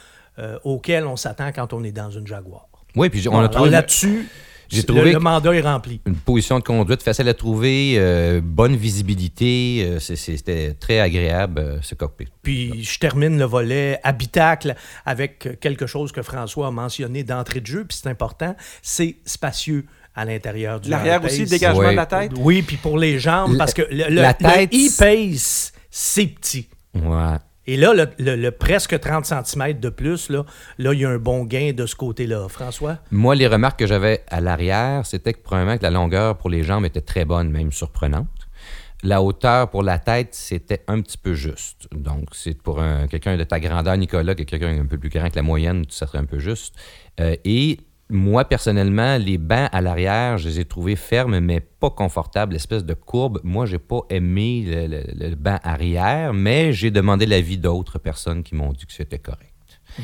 euh, 0.40 0.58
auquel 0.64 1.06
on 1.06 1.14
s'attend 1.14 1.52
quand 1.54 1.72
on 1.72 1.84
est 1.84 1.92
dans 1.92 2.10
une 2.10 2.26
Jaguar. 2.26 2.66
Oui, 2.96 3.10
puis 3.10 3.28
on 3.28 3.38
a 3.38 3.48
trouvé 3.48 3.70
là-dessus, 3.70 4.28
j'ai 4.75 4.83
trouvé 4.85 5.12
le, 5.12 5.19
mandat 5.19 5.54
est 5.54 5.61
rempli. 5.61 6.00
une 6.07 6.14
position 6.16 6.59
de 6.59 6.64
conduite 6.64 7.02
facile 7.02 7.28
à 7.28 7.35
trouver, 7.35 7.95
euh, 7.99 8.40
bonne 8.43 8.76
visibilité, 8.76 9.85
euh, 9.87 9.99
c'était 10.00 10.75
très 10.75 11.00
agréable, 11.00 11.59
euh, 11.61 11.78
ce 11.83 11.95
cockpit. 11.95 12.26
Puis 12.43 12.83
je 12.83 12.99
termine 12.99 13.38
le 13.38 13.45
volet 13.45 13.99
habitacle 14.02 14.75
avec 15.07 15.61
quelque 15.61 15.87
chose 15.87 16.12
que 16.12 16.23
François 16.23 16.69
a 16.69 16.71
mentionné 16.71 17.23
d'entrée 17.25 17.61
de 17.61 17.66
jeu, 17.66 17.85
puis 17.85 17.99
c'est 18.02 18.09
important, 18.09 18.54
c'est 18.83 19.16
spacieux 19.25 19.85
à 20.14 20.25
l'intérieur 20.25 20.81
du 20.81 20.90
L'arrière 20.90 21.25
aussi, 21.25 21.40
le 21.40 21.47
dégagement 21.47 21.81
Ouais. 21.81 21.90
de 21.93 21.97
la 21.97 22.07
tête? 22.07 22.33
Oui, 22.38 22.62
puis 22.62 22.76
pour 22.76 22.99
les 22.99 23.19
jambes, 23.19 23.57
parce 23.59 23.75
que 23.75 23.83
le, 23.90 24.09
le- 24.09 24.23
la 24.23 24.33
tête, 24.35 24.73
E-Pace, 24.73 25.73
c'est 25.90 26.26
petit. 26.26 26.69
Ouais. 26.95 27.37
Et 27.66 27.76
là, 27.76 27.94
le, 28.18 28.50
presque 28.50 28.99
30 29.00 29.25
cm 29.25 29.80
de 29.80 29.88
plus, 29.88 30.28
là, 30.30 30.44
il 30.78 31.00
y 31.00 31.04
a 31.04 31.11
un 31.11 31.18
bon 31.18 31.44
gain 31.44 31.73
de 31.75 31.87
ce 31.87 31.94
côté-là. 31.97 32.47
François? 32.49 32.99
Moi, 33.11 33.35
les 33.35 33.47
remarques 33.47 33.78
que 33.78 33.87
j'avais 33.87 34.23
à 34.28 34.40
l'arrière, 34.40 35.06
c'était 35.06 35.33
que 35.33 35.40
probablement 35.40 35.78
que 35.78 35.83
la 35.83 35.90
longueur 35.90 36.37
pour 36.37 36.50
les 36.50 36.62
jambes 36.62 36.85
était 36.85 37.00
très 37.00 37.25
bonne, 37.25 37.50
même 37.50 37.73
surprenante. 37.73 38.28
La 39.02 39.23
hauteur 39.23 39.68
pour 39.71 39.83
la 39.83 39.99
tête, 39.99 40.28
c'était 40.35 40.83
un 40.88 41.00
petit 41.02 41.18
peu 41.18 41.35
juste. 41.35 41.88
Donc, 41.92 42.28
c'est 42.33 42.56
pour 42.61 42.80
un- 42.80 43.06
quelqu'un 43.06 43.37
de 43.37 43.44
ta 43.44 43.61
grandeur, 43.61 43.97
Nicolas, 43.99 44.35
qui 44.35 44.42
est 44.42 44.47
quelqu'un 44.47 44.80
un 44.80 44.87
peu 44.87 44.97
plus 44.99 45.11
grand 45.11 45.28
que 45.28 45.37
la 45.37 45.42
moyenne, 45.42 45.85
ça 45.90 46.06
serait 46.06 46.18
un 46.18 46.25
peu 46.25 46.38
juste. 46.38 46.75
Euh, 47.21 47.37
et 47.44 47.78
moi, 48.11 48.44
personnellement, 48.44 49.16
les 49.18 49.38
bancs 49.38 49.68
à 49.73 49.80
l'arrière, 49.80 50.38
je 50.38 50.49
les 50.49 50.61
ai 50.61 50.64
trouvés 50.66 50.96
fermes, 50.96 51.38
mais 51.40 51.61
pas 51.61 51.90
confortables, 51.90 52.54
espèce 52.54 52.84
de 52.84 52.94
courbe. 52.94 53.40
Moi, 53.44 53.66
j'ai 53.66 53.78
pas 53.78 54.02
aimé 54.11 54.64
le, 54.66 54.87
le- 54.88 55.28
le 55.30 55.34
banc 55.37 55.58
arrière, 55.62 56.34
mais 56.34 56.73
j'ai 56.73 56.90
demandé 56.90 57.26
l'avis 57.26 57.58
d'autres 57.58 57.99
personnes 57.99 58.42
qui 58.42 58.54
m'ont 58.54 58.73
dit 58.73 58.87
que 58.87 58.92
c'était 58.92 59.18
correct. 59.18 59.53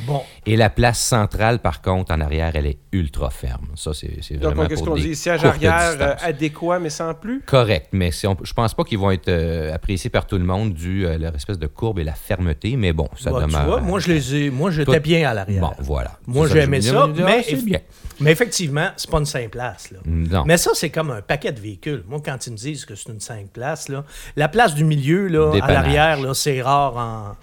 Bon. 0.06 0.22
Et 0.46 0.56
la 0.56 0.70
place 0.70 1.00
centrale, 1.00 1.58
par 1.58 1.82
contre, 1.82 2.12
en 2.12 2.20
arrière, 2.20 2.52
elle 2.54 2.66
est 2.66 2.78
ultra 2.92 3.28
ferme. 3.30 3.66
Ça, 3.74 3.92
c'est 3.92 4.18
c'est 4.22 4.34
Donc, 4.34 4.54
vraiment 4.54 4.68
qu'est-ce 4.68 4.82
pour 4.84 4.94
qu'on 4.94 5.00
des 5.00 5.08
dit? 5.08 5.16
Siège 5.16 5.44
arrière 5.44 5.96
euh, 6.00 6.14
adéquat, 6.22 6.78
mais 6.78 6.90
sans 6.90 7.12
plus? 7.14 7.42
Correct, 7.44 7.88
mais 7.92 8.12
si 8.12 8.26
on- 8.26 8.36
je 8.42 8.52
pense 8.52 8.72
pas 8.74 8.84
qu'ils 8.84 8.98
vont 8.98 9.10
être 9.10 9.28
euh, 9.28 9.74
appréciés 9.74 10.08
par 10.10 10.26
tout 10.26 10.38
le 10.38 10.44
monde 10.44 10.72
dû 10.74 11.06
à 11.08 11.18
leur 11.18 11.34
espèce 11.34 11.58
de 11.58 11.66
courbe 11.66 11.98
et 11.98 12.04
la 12.04 12.14
fermeté, 12.14 12.76
mais 12.76 12.92
bon, 12.92 13.08
ça 13.18 13.30
Bah, 13.32 13.40
tu 13.42 13.46
demeure... 13.48 13.66
vois, 13.66 13.80
moi, 13.80 13.98
je 13.98 14.08
les 14.12 14.34
ai. 14.36 14.50
Moi, 14.50 14.70
j'étais 14.70 15.00
bien 15.00 15.28
à 15.28 15.34
l'arrière. 15.34 15.60
Bon, 15.60 15.72
voilà. 15.80 16.18
Moi, 16.26 16.46
C'est 16.46 16.54
j'ai 16.54 16.58
que 16.60 16.64
aimé 16.64 16.80
je 16.80 16.90
ça, 16.90 17.06
me 17.08 17.12
dis, 17.12 17.22
ah, 17.22 17.26
mais, 17.26 17.42
c'est 17.42 17.64
bien. 17.64 17.80
mais 18.20 18.30
effectivement, 18.30 18.90
c'est 18.96 19.10
pas 19.10 19.18
une 19.18 19.26
5 19.26 19.50
places. 19.50 19.90
Là. 19.90 19.98
Non. 20.06 20.44
Mais 20.46 20.56
ça, 20.56 20.70
c'est 20.74 20.90
comme 20.90 21.10
un 21.10 21.20
paquet 21.22 21.50
de 21.52 21.60
véhicules. 21.60 22.04
Moi, 22.06 22.20
quand 22.24 22.46
ils 22.46 22.52
me 22.52 22.56
disent 22.56 22.84
que 22.84 22.94
c'est 22.94 23.08
une 23.08 23.18
5 23.20 23.48
places, 23.50 23.88
là, 23.88 24.04
la 24.36 24.46
place 24.48 24.74
du 24.74 24.84
milieu, 24.84 25.26
là, 25.26 25.52
à 25.62 25.72
l'arrière, 25.72 26.20
là, 26.20 26.32
c'est 26.34 26.62
rare 26.62 26.96
en, 26.96 27.36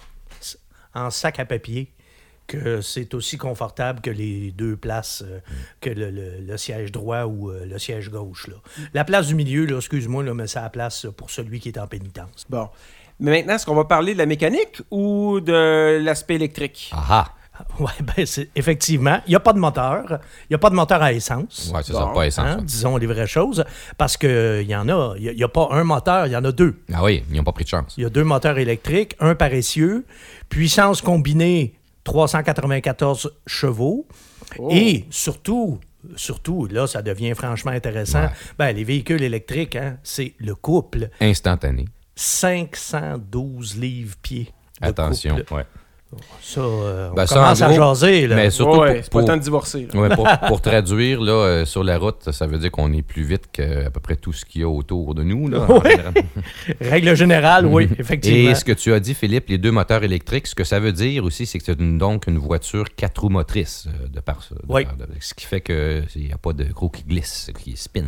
en 0.99 1.09
sac 1.09 1.39
à 1.39 1.45
papier 1.45 1.91
que 2.47 2.81
c'est 2.81 3.13
aussi 3.13 3.37
confortable 3.37 3.99
que 4.01 4.09
les 4.09 4.51
deux 4.51 4.75
places, 4.77 5.23
euh, 5.27 5.39
que 5.81 5.89
le, 5.89 6.09
le- 6.09 6.39
le 6.47 6.57
siège 6.57 6.91
droit 6.91 7.23
ou 7.25 7.49
euh, 7.51 7.65
le 7.65 7.77
siège 7.77 8.09
gauche. 8.09 8.47
Là. 8.47 8.55
La 8.93 9.03
place 9.03 9.27
du 9.27 9.35
milieu, 9.35 9.65
là, 9.65 9.77
excuse-moi, 9.77 10.23
là, 10.23 10.33
mais 10.33 10.47
c'est 10.47 10.61
la 10.61 10.69
place 10.69 11.07
pour 11.17 11.29
celui 11.29 11.59
qui 11.59 11.69
est 11.69 11.77
en 11.77 11.87
pénitence. 11.87 12.45
Bon. 12.49 12.69
Mais 13.19 13.31
maintenant, 13.31 13.55
est-ce 13.55 13.65
qu'on 13.65 13.75
va 13.75 13.85
parler 13.85 14.13
de 14.13 14.17
la 14.19 14.25
mécanique 14.27 14.81
ou 14.91 15.39
de 15.41 15.99
l'aspect 16.01 16.35
électrique? 16.35 16.89
Ah 16.93 17.05
ah! 17.09 17.33
Oui, 17.79 17.89
ben 18.15 18.23
c'est 18.27 18.49
effectivement, 18.55 19.19
il 19.25 19.31
n'y 19.31 19.35
a 19.35 19.39
pas 19.39 19.51
de 19.51 19.57
moteur. 19.57 20.03
Il 20.43 20.51
n'y 20.51 20.55
a 20.55 20.59
pas 20.59 20.69
de 20.69 20.75
moteur 20.75 21.01
à 21.01 21.11
essence. 21.11 21.71
Ouais, 21.73 21.81
c'est 21.83 21.91
Bon, 21.91 21.99
ça, 22.05 22.11
pas 22.13 22.27
essence. 22.27 22.45
Hein, 22.45 22.57
ouais. 22.59 22.63
disons 22.63 22.97
les 22.97 23.07
vraies 23.07 23.25
choses, 23.25 23.65
parce 23.97 24.15
qu'il 24.15 24.61
y 24.69 24.75
en 24.75 24.87
a. 24.89 25.15
Il 25.17 25.35
n'y 25.35 25.43
a, 25.43 25.47
pas 25.47 25.67
un 25.71 25.83
moteur, 25.83 26.27
il 26.27 26.33
y 26.33 26.35
en 26.35 26.45
a 26.45 26.51
deux. 26.51 26.75
Ah 26.93 27.03
oui, 27.03 27.23
ils 27.31 27.35
n'ont 27.35 27.43
pas 27.43 27.53
pris 27.53 27.63
de 27.63 27.69
chance. 27.69 27.95
Il 27.97 28.03
y 28.03 28.05
a 28.05 28.09
deux 28.11 28.23
moteurs 28.23 28.59
électriques, 28.59 29.15
un 29.19 29.33
par 29.33 29.51
essieu, 29.53 30.05
puissance 30.49 31.01
combinée 31.01 31.73
394 32.07 33.31
chevaux, 33.45 34.07
Oh. 34.57 34.69
et 34.71 35.05
surtout, 35.09 35.79
surtout, 36.15 36.67
là, 36.67 36.87
ça 36.87 37.01
devient 37.01 37.33
franchement 37.35 37.71
intéressant, 37.71 38.21
Ouais. 38.23 38.29
ben, 38.57 38.71
les 38.73 38.85
véhicules 38.85 39.21
électriques, 39.21 39.75
hein, 39.75 39.97
c'est 40.03 40.33
le 40.37 40.55
couple, 40.55 41.09
Instantané. 41.19 41.85
512 42.15 43.77
livres-pieds. 43.77 44.51
Attention. 44.81 45.35
couple. 45.35 45.53
Ouais. 45.53 45.65
Ça, 46.41 46.61
euh, 46.61 47.09
on 47.11 47.15
Ben, 47.15 47.25
ça, 47.27 47.35
commence 47.35 47.61
en 47.61 47.65
à 47.65 47.73
jaser. 47.73 48.27
Là. 48.27 48.35
Mais 48.37 48.49
surtout 48.49 48.79
ouais, 48.79 48.93
pour- 48.95 49.03
c'est 49.03 49.11
pas 49.11 49.19
le 49.19 49.25
pour- 49.25 49.25
temps 49.25 49.37
de 49.37 49.41
divorcer. 49.41 49.87
là. 49.93 49.99
Ouais, 49.99 50.15
pour, 50.15 50.25
pour 50.47 50.61
traduire, 50.61 51.19
là, 51.21 51.31
euh, 51.33 51.65
sur 51.65 51.83
la 51.83 51.97
route, 51.97 52.31
ça 52.31 52.47
veut 52.47 52.57
dire 52.57 52.71
qu'on 52.71 52.93
est 52.93 53.01
plus 53.01 53.23
vite 53.23 53.49
qu'à 53.51 53.89
peu 53.91 53.99
près 53.99 54.15
tout 54.15 54.31
ce 54.31 54.45
qu'il 54.45 54.61
y 54.61 54.63
a 54.63 54.69
autour 54.69 55.15
de 55.15 55.23
nous. 55.23 55.49
Là, 55.49 55.67
général. 55.83 56.13
Règle 56.81 57.15
générale, 57.15 57.65
oui, 57.65 57.89
effectivement. 57.99 58.51
Et 58.51 58.55
ce 58.55 58.63
que 58.63 58.71
tu 58.71 58.93
as 58.93 59.01
dit, 59.01 59.13
Philippe, 59.15 59.49
les 59.49 59.57
deux 59.57 59.71
moteurs 59.71 60.03
électriques, 60.03 60.47
ce 60.47 60.55
que 60.55 60.63
ça 60.63 60.79
veut 60.79 60.93
dire 60.93 61.25
aussi, 61.25 61.45
c'est 61.45 61.59
que 61.59 61.65
c'est 61.65 61.79
une- 61.79 61.97
donc 61.97 62.27
une 62.27 62.37
voiture 62.37 62.85
quatre 62.95 63.19
roues 63.23 63.29
motrices, 63.29 63.87
euh, 63.87 64.07
de 64.07 64.19
par 64.21 64.41
ça. 64.43 64.55
de 64.55 64.61
Oui. 64.69 64.85
par- 64.85 64.95
de- 64.95 65.07
ce 65.19 65.33
qui 65.33 65.45
fait 65.45 65.59
qu'il 65.61 66.05
n'y 66.15 66.31
a 66.31 66.37
pas 66.37 66.53
de 66.53 66.63
gros 66.63 66.89
qui 66.89 67.03
glisse, 67.03 67.51
qui 67.61 67.75
spin. 67.75 68.05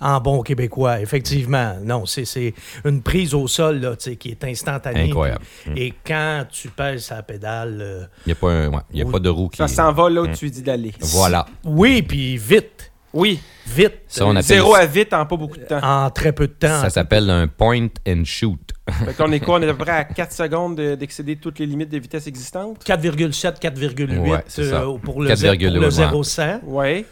En 0.00 0.20
bon 0.20 0.42
québécois, 0.42 1.00
effectivement. 1.00 1.74
Non, 1.82 2.06
c'est 2.06 2.24
c'est 2.24 2.54
une 2.84 3.02
prise 3.02 3.34
au 3.34 3.48
sol 3.48 3.80
là, 3.80 3.96
qui 3.96 4.28
est 4.30 4.44
instantanée. 4.44 5.04
Incroyable. 5.10 5.44
Puis- 5.64 5.82
Et 5.82 5.94
quand 6.06 6.44
tu 6.50 6.68
pèses 6.68 7.04
sa 7.06 7.22
pédale, 7.22 7.78
euh, 7.80 8.04
Il 8.26 8.28
n'y 8.28 8.32
a, 8.32 8.36
pas, 8.36 8.50
un- 8.52 8.68
ouais, 8.68 8.80
il 8.92 8.98
y 8.98 9.02
a 9.02 9.06
pas 9.06 9.18
de 9.18 9.28
roue 9.28 9.48
qui... 9.48 9.56
Ça 9.56 9.66
s'en 9.68 9.92
va 9.92 10.08
là 10.08 10.22
où 10.22 10.28
tu 10.28 10.50
dis 10.50 10.62
d'aller. 10.62 10.92
Voilà. 11.00 11.46
oui, 11.64 12.02
puis 12.02 12.36
vite, 12.36 12.92
Oui. 13.12 13.40
vite, 13.66 13.94
Ça, 14.06 14.24
on 14.26 14.30
appelle- 14.30 14.42
Zéro 14.44 14.74
à 14.74 14.86
vite 14.86 15.12
en 15.14 15.26
pas 15.26 15.36
beaucoup 15.36 15.56
de 15.56 15.64
temps. 15.64 15.80
en 15.82 16.10
très 16.10 16.32
peu 16.32 16.46
de 16.46 16.52
temps. 16.52 16.80
Ça 16.80 16.90
s'appelle 16.90 17.28
un 17.30 17.48
point 17.48 17.88
and 18.06 18.22
shoot. 18.24 18.60
Fait 19.04 19.14
qu'on 19.14 19.32
est 19.32 19.40
quoi? 19.40 19.56
On 19.58 19.62
est 19.62 19.68
à 19.68 19.74
peu 19.74 19.78
près 19.84 19.90
à 19.92 20.04
4 20.04 20.32
secondes 20.32 20.76
de- 20.76 20.94
d'excéder 20.94 21.36
toutes 21.36 21.58
les 21.58 21.66
limites 21.66 21.90
de 21.90 21.98
vitesse 21.98 22.26
existantes? 22.26 22.84
4,7, 22.84 23.58
4,8 23.58 24.18
Ouais, 24.18 24.44
c'est 24.46 24.64
ça. 24.70 24.82
euh, 24.82 24.96
pour 24.98 25.20
le, 25.22 25.34
zé- 25.34 25.48
4,8, 25.48 25.72
pour 25.72 25.80
le 25.80 25.86
ouais. 25.88 25.90
0-100. 25.90 26.60
Ouais. 26.64 27.04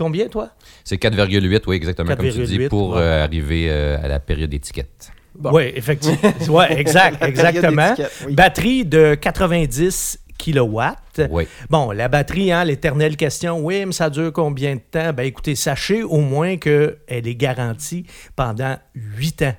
Combien, 0.00 0.28
toi? 0.28 0.48
C'est 0.82 0.96
4,8, 0.96 1.60
oui, 1.66 1.76
exactement, 1.76 2.16
comme 2.16 2.30
tu 2.30 2.40
4,8, 2.40 2.46
dis, 2.46 2.68
pour 2.68 2.94
ouais. 2.94 3.02
euh, 3.02 3.24
arriver 3.24 3.66
euh, 3.68 4.02
à 4.02 4.08
la 4.08 4.18
période 4.18 4.54
étiquette. 4.54 5.12
Bon. 5.34 5.50
Oui, 5.52 5.64
effectivement. 5.76 6.16
Oui, 6.48 6.64
exact, 6.70 7.22
exactement. 7.22 7.94
oui. 8.26 8.34
Batterie 8.34 8.86
de 8.86 9.14
90 9.14 10.20
kilowatts. 10.38 11.20
Oui. 11.30 11.46
Bon, 11.68 11.90
la 11.90 12.08
batterie, 12.08 12.50
hein, 12.50 12.64
l'éternelle 12.64 13.18
question, 13.18 13.60
oui, 13.60 13.84
mais 13.84 13.92
ça 13.92 14.08
dure 14.08 14.32
combien 14.32 14.76
de 14.76 14.80
temps? 14.80 15.12
Ben 15.12 15.24
écoutez, 15.24 15.54
sachez 15.54 16.02
au 16.02 16.20
moins 16.20 16.56
qu'elle 16.56 16.96
est 17.08 17.34
garantie 17.34 18.06
pendant 18.36 18.78
8 18.94 19.42
ans. 19.42 19.54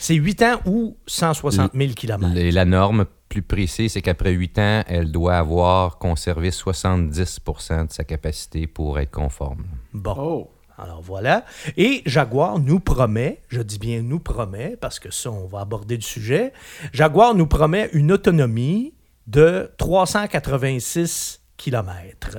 C'est 0.00 0.14
8 0.16 0.42
ans 0.42 0.60
ou 0.66 0.96
160 1.06 1.70
000 1.74 1.92
km. 1.92 2.36
Et 2.36 2.50
la 2.50 2.64
norme 2.64 3.06
plus 3.30 3.42
précise, 3.42 3.92
c'est 3.92 4.02
qu'après 4.02 4.32
8 4.32 4.58
ans, 4.58 4.82
elle 4.88 5.10
doit 5.12 5.36
avoir 5.36 5.98
conservé 5.98 6.50
70 6.50 7.38
de 7.86 7.92
sa 7.92 8.04
capacité 8.04 8.66
pour 8.66 8.98
être 8.98 9.12
conforme. 9.12 9.64
Bon. 9.94 10.14
Oh. 10.18 10.50
Alors 10.76 11.02
voilà. 11.02 11.44
Et 11.76 12.02
Jaguar 12.06 12.58
nous 12.58 12.80
promet, 12.80 13.42
je 13.48 13.60
dis 13.60 13.78
bien 13.78 14.00
nous 14.00 14.18
promet, 14.18 14.78
parce 14.80 14.98
que 14.98 15.10
ça, 15.10 15.30
on 15.30 15.46
va 15.46 15.60
aborder 15.60 15.94
le 15.94 16.02
sujet. 16.02 16.54
Jaguar 16.94 17.34
nous 17.34 17.46
promet 17.46 17.90
une 17.92 18.10
autonomie 18.12 18.94
de 19.26 19.70
386 19.76 21.42
km. 21.58 22.38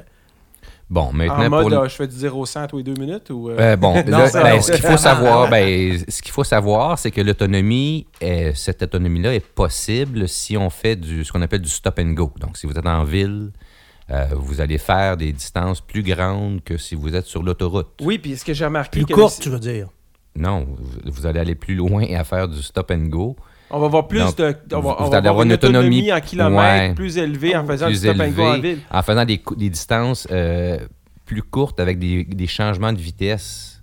Bon, 0.92 1.04
En 1.04 1.14
maintenant, 1.14 1.50
mode, 1.50 1.70
pour... 1.70 1.74
euh, 1.80 1.88
je 1.88 1.96
fais 1.96 2.06
du 2.08 2.16
0 2.16 2.46
100 2.46 2.68
tous 2.68 2.78
les 2.78 2.84
deux 2.84 2.94
minutes 3.00 3.30
ou... 3.30 3.50
euh, 3.50 3.56
Euh, 3.58 3.76
bon, 3.78 3.94
Non, 4.06 4.18
là, 4.20 4.28
ça, 4.28 4.44
ben, 4.44 4.62
ce 4.62 4.74
qu'il 4.74 4.82
faut 4.82 4.98
savoir, 4.98 5.50
ben, 5.50 5.98
ce 6.06 6.22
qu'il 6.22 6.34
faut 6.34 6.44
savoir, 6.44 7.00
c'est 7.00 7.12
que 7.12 7.22
l'autonomie, 7.22 8.08
cette 8.54 8.84
autonomie-là 8.84 9.34
est 9.34 9.40
possible 9.46 10.28
si 10.28 10.58
on 10.58 10.70
fait 10.70 10.98
du, 10.98 11.24
ce 11.24 11.32
qu'on 11.32 11.42
appelle 11.42 11.62
du 11.62 11.70
stop 11.70 11.98
and 12.00 12.12
go. 12.12 12.34
Donc, 12.42 12.58
si 12.58 12.68
vous 12.68 12.74
êtes 12.78 12.86
en 12.86 13.06
ville, 13.06 13.52
euh, 14.10 14.26
vous 14.36 14.60
allez 14.60 14.78
faire 14.78 15.16
des 15.16 15.32
distances 15.32 15.80
plus 15.80 16.04
grandes 16.04 16.62
que 16.62 16.76
si 16.78 16.96
vous 16.96 17.16
êtes 17.16 17.26
sur 17.26 17.42
l'autoroute. 17.42 17.88
Oui, 18.02 18.18
puis 18.18 18.36
ce 18.36 18.44
que 18.44 18.54
j'ai 18.54 18.66
remarqué... 18.66 19.00
Plus 19.00 19.06
que 19.06 19.14
courte, 19.14 19.40
tu 19.40 19.50
veux 19.50 19.60
dire? 19.60 19.88
Non, 20.36 20.68
vous, 20.78 21.12
vous 21.14 21.26
allez 21.26 21.40
aller 21.40 21.56
plus 21.56 21.76
loin 21.76 22.04
à 22.14 22.26
faire 22.26 22.50
du 22.50 22.62
stop 22.62 22.92
and 22.92 23.08
go. 23.08 23.38
On 23.74 23.80
va 23.80 23.86
avoir 23.86 24.08
plus 24.08 24.20
Donc, 24.20 24.38
de... 24.38 24.56
On 24.74 24.82
va, 24.82 24.98
on 25.00 25.12
avoir 25.12 25.44
une 25.44 25.54
autonomie, 25.54 26.12
en 26.12 26.16
ouais, 26.16 26.22
kilomètres 26.22 26.96
plus 26.96 27.18
élevée 27.18 27.56
en 27.56 27.66
faisant 27.66 27.88
du 27.88 27.96
stop 27.96 28.20
and 28.20 28.30
go 28.30 28.44
en 28.44 28.54
élevé, 28.56 28.74
ville. 28.74 28.84
en 28.92 29.02
faisant 29.02 29.26
des, 29.26 29.42
distances 29.70 30.28
euh, 30.30 30.78
plus 31.26 31.42
courtes 31.42 31.80
avec 31.80 31.98
des, 31.98 32.26
des 32.26 32.48
changements 32.48 32.94
de 32.94 33.00
vitesse. 33.00 33.82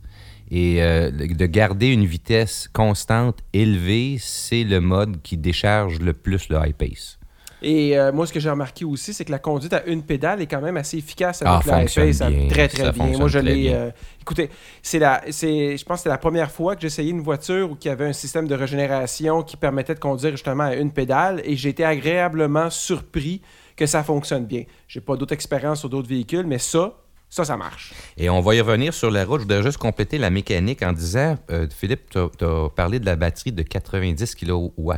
Et 0.50 0.82
euh, 0.82 1.10
de 1.10 1.46
garder 1.46 1.88
une 1.88 2.06
vitesse 2.06 2.70
constante, 2.72 3.40
élevée, 3.52 4.16
c'est 4.18 4.64
le 4.64 4.80
mode 4.80 5.20
qui 5.22 5.36
décharge 5.36 5.98
le 5.98 6.14
plus 6.14 6.48
le 6.48 6.56
high 6.56 6.74
pace. 6.74 7.17
Et 7.62 7.98
euh, 7.98 8.12
moi, 8.12 8.26
ce 8.26 8.32
que 8.32 8.38
j'ai 8.40 8.50
remarqué 8.50 8.84
aussi, 8.84 9.12
c'est 9.12 9.24
que 9.24 9.32
la 9.32 9.38
conduite 9.40 9.72
à 9.72 9.84
une 9.86 10.02
pédale 10.02 10.40
est 10.40 10.46
quand 10.46 10.60
même 10.60 10.76
assez 10.76 10.98
efficace 10.98 11.42
Ah, 11.44 11.56
avec 11.56 11.66
la 11.66 11.80
fonctionne 11.80 12.08
iPace. 12.08 12.30
bien. 12.30 12.48
Très, 12.48 12.68
très 12.68 12.84
Ça 12.84 12.92
bien. 12.92 13.06
Moi, 13.18 13.28
je 13.28 13.38
l'ai. 13.40 13.70
euh, 13.72 13.90
écoutez, 14.20 14.48
c'est 14.82 14.98
la, 15.00 15.22
c'est, 15.30 15.76
je 15.76 15.84
pense 15.84 15.96
que 15.96 15.98
c'était 16.00 16.10
la 16.10 16.18
première 16.18 16.50
fois 16.50 16.76
que 16.76 16.82
j'essayais 16.82 17.10
une 17.10 17.20
voiture 17.22 17.72
où 17.72 17.76
il 17.82 17.86
y 17.86 17.90
avait 17.90 18.06
un 18.06 18.12
système 18.12 18.46
de 18.46 18.54
régénération 18.54 19.42
qui 19.42 19.56
permettait 19.56 19.94
de 19.94 20.00
conduire 20.00 20.30
justement 20.32 20.64
à 20.64 20.74
une 20.76 20.92
pédale 20.92 21.40
et 21.44 21.56
j'ai 21.56 21.70
été 21.70 21.84
agréablement 21.84 22.70
surpris 22.70 23.42
que 23.76 23.86
ça 23.86 24.02
fonctionne 24.04 24.44
bien. 24.46 24.62
J'ai 24.86 25.00
pas 25.00 25.16
d'autres 25.16 25.34
expériences 25.34 25.80
sur 25.80 25.88
d'autres 25.88 26.08
véhicules, 26.08 26.46
mais 26.46 26.58
ça, 26.58 26.94
ça, 27.30 27.44
ça 27.44 27.58
marche. 27.58 27.92
Et 28.16 28.30
on 28.30 28.40
va 28.40 28.54
y 28.54 28.60
revenir 28.60 28.94
sur 28.94 29.10
la 29.10 29.24
route. 29.24 29.40
Je 29.40 29.42
voudrais 29.42 29.62
juste 29.62 29.76
compléter 29.76 30.16
la 30.16 30.30
mécanique 30.30 30.82
en 30.82 30.92
disant, 30.92 31.36
euh, 31.50 31.66
Philippe, 31.68 32.08
tu 32.10 32.18
as, 32.18 32.68
parlé 32.74 33.00
de 33.00 33.06
la 33.06 33.16
batterie 33.16 33.52
de 33.52 33.62
90 33.62 34.34
kWh. 34.34 34.94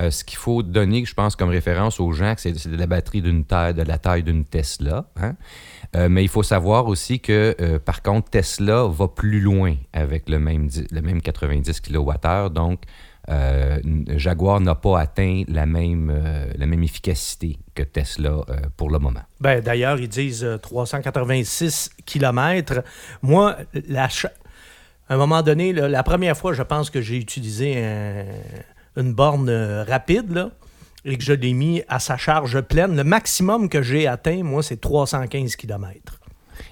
Euh, 0.00 0.10
ce 0.10 0.22
qu'il 0.22 0.38
faut 0.38 0.62
donner, 0.62 1.04
je 1.04 1.12
pense, 1.12 1.34
comme 1.34 1.48
référence 1.48 1.98
aux 1.98 2.12
gens, 2.12 2.34
c'est 2.36 2.52
de 2.68 2.76
la 2.76 2.86
batterie 2.86 3.20
d'une 3.20 3.44
taille, 3.44 3.74
de 3.74 3.82
la 3.82 3.98
taille 3.98 4.22
d'une 4.22 4.44
Tesla. 4.44 5.06
hein. 5.16 5.34
Euh, 5.96 6.08
mais 6.08 6.22
il 6.22 6.28
faut 6.28 6.42
savoir 6.44 6.86
aussi 6.86 7.20
que, 7.20 7.78
par 7.78 8.02
contre, 8.02 8.30
Tesla 8.30 8.86
va 8.86 9.08
plus 9.08 9.40
loin 9.40 9.74
avec 9.92 10.28
le 10.28 10.38
même, 10.38 10.68
le 10.90 11.00
même 11.02 11.20
90 11.20 11.80
kWh. 11.80 12.50
Donc, 12.50 12.80
euh, 13.30 13.78
Jaguar 14.16 14.60
n'a 14.60 14.74
pas 14.74 15.00
atteint 15.00 15.42
la 15.48 15.66
même, 15.66 16.10
euh, 16.14 16.46
la 16.56 16.66
même 16.66 16.82
efficacité 16.82 17.58
que 17.74 17.82
Tesla 17.82 18.30
euh, 18.30 18.42
pour 18.76 18.90
le 18.90 18.98
moment. 18.98 19.22
Ben, 19.40 19.60
D'ailleurs, 19.60 19.98
ils 19.98 20.08
disent 20.08 20.44
euh, 20.44 20.58
386 20.58 21.90
km. 22.04 22.82
Moi, 23.22 23.56
la 23.88 24.08
à 25.08 25.14
un 25.14 25.16
moment 25.18 25.42
donné, 25.42 25.72
la 25.72 26.02
première 26.02 26.36
fois, 26.36 26.54
je 26.54 26.62
pense 26.62 26.88
que 26.90 27.00
j'ai 27.02 27.16
utilisé 27.18 27.82
un- 27.84 28.24
une 28.96 29.12
borne 29.12 29.50
rapide 29.86 30.30
là, 30.32 30.50
et 31.04 31.18
que 31.18 31.22
je 31.24 31.32
l'ai 31.34 31.52
mis 31.52 31.82
à 31.88 31.98
sa 31.98 32.16
charge 32.16 32.60
pleine. 32.62 32.96
Le 32.96 33.04
maximum 33.04 33.68
que 33.68 33.82
j'ai 33.82 34.06
atteint, 34.06 34.42
moi, 34.42 34.62
c'est 34.62 34.80
315 34.80 35.56
km. 35.56 36.20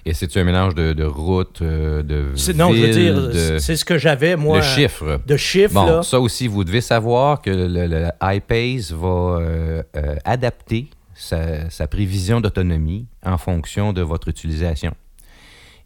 Et 0.05 0.13
c'est 0.13 0.35
un 0.37 0.43
mélange 0.43 0.75
de, 0.75 0.93
de 0.93 1.03
route, 1.03 1.61
euh, 1.61 2.03
de 2.03 2.35
C'est- 2.35 2.53
Non, 2.53 2.73
je 2.73 2.81
veux 2.81 2.91
dire, 2.91 3.59
c'est- 3.59 3.75
ce 3.75 3.85
que 3.85 3.97
j'avais, 3.97 4.35
moi. 4.35 4.57
de 4.59 4.63
chiffres? 4.63 5.21
De 5.25 5.37
chiffres, 5.37 5.73
Bon, 5.73 5.85
là. 5.85 6.03
ça 6.03 6.19
aussi, 6.19 6.47
vous 6.47 6.63
devez 6.63 6.81
savoir 6.81 7.41
que 7.41 7.49
le, 7.49 7.87
le 7.87 8.07
iPace 8.21 8.91
va 8.91 9.07
euh, 9.07 9.83
euh, 9.95 10.15
adapter 10.25 10.87
sa, 11.15 11.69
sa 11.69 11.87
prévision 11.87 12.41
d'autonomie 12.41 13.05
en 13.25 13.37
fonction 13.37 13.93
de 13.93 14.01
votre 14.01 14.27
utilisation. 14.27 14.93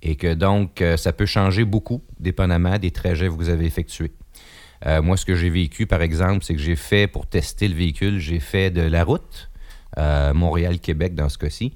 Et 0.03 0.15
que 0.15 0.33
donc, 0.33 0.83
ça 0.95 1.11
peut 1.11 1.25
changer 1.25 1.65
beaucoup, 1.65 2.01
dépendamment 2.19 2.77
des 2.77 2.91
trajets 2.91 3.25
que 3.27 3.31
vous 3.33 3.49
avez 3.49 3.65
effectués. 3.65 4.11
Euh, 4.85 5.01
moi, 5.01 5.17
ce 5.17 5.25
que 5.25 5.33
j'ai 5.35 5.49
vécu, 5.49 5.87
par 5.87 6.03
exemple, 6.03 6.43
c'est 6.45 6.53
que 6.53 6.61
j'ai 6.61 6.75
fait, 6.75 7.07
pour 7.07 7.25
tester 7.25 7.67
le 7.67 7.73
véhicule, 7.73 8.19
j'ai 8.19 8.39
fait 8.39 8.69
de 8.69 8.81
la 8.81 9.03
route, 9.03 9.49
euh, 9.97 10.35
Montréal-Québec 10.35 11.15
dans 11.15 11.29
ce 11.29 11.39
cas-ci. 11.39 11.73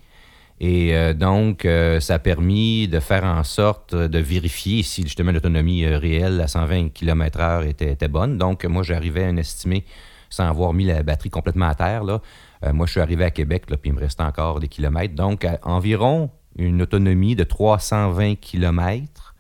Et 0.64 0.96
euh, 0.96 1.14
donc, 1.14 1.66
euh, 1.66 2.00
ça 2.00 2.14
a 2.14 2.20
permis 2.20 2.88
de 2.88 3.00
faire 3.00 3.24
en 3.24 3.44
sorte 3.44 3.96
de 3.96 4.20
vérifier 4.20 4.84
si 4.84 5.02
justement 5.02 5.32
l'autonomie 5.32 5.84
euh, 5.86 5.98
réelle 5.98 6.40
à 6.40 6.48
120 6.48 6.90
km/h 6.90 7.68
était, 7.68 7.92
était 7.94 8.08
bonne. 8.08 8.38
Donc, 8.38 8.64
moi, 8.66 8.84
j'arrivais 8.84 9.24
à 9.24 9.30
un 9.30 9.38
estimé, 9.38 9.86
sans 10.30 10.48
avoir 10.48 10.74
mis 10.74 10.86
la 10.86 11.02
batterie 11.02 11.32
complètement 11.32 11.68
à 11.68 11.74
terre. 11.74 12.04
Là. 12.04 12.22
Euh, 12.64 12.74
moi, 12.74 12.86
je 12.86 12.92
suis 12.92 13.02
arrivé 13.02 13.26
à 13.26 13.32
Québec, 13.32 13.72
là, 13.72 13.78
puis 13.78 13.90
il 13.90 13.96
me 13.96 14.00
restait 14.00 14.22
encore 14.22 14.60
des 14.60 14.68
kilomètres. 14.68 15.16
Donc, 15.16 15.46
à 15.46 15.58
environ 15.64 16.30
une 16.60 16.84
autonomie 16.84 17.36
de 17.36 17.44
320 17.44 18.36
km 18.36 19.34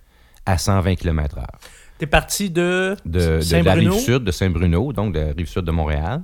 à 0.48 0.58
120 0.58 0.96
km/h 0.96 1.46
T'es 2.00 2.08
parti 2.08 2.50
de, 2.50 2.98
de, 3.06 3.20
de 3.48 3.64
la 3.64 3.74
rive 3.74 3.94
sud 3.94 4.24
de 4.24 4.32
Saint-Bruno, 4.32 4.92
donc 4.92 5.14
de 5.14 5.20
la 5.20 5.34
rive 5.34 5.48
sud 5.48 5.66
de 5.66 5.72
Montréal. 5.72 6.24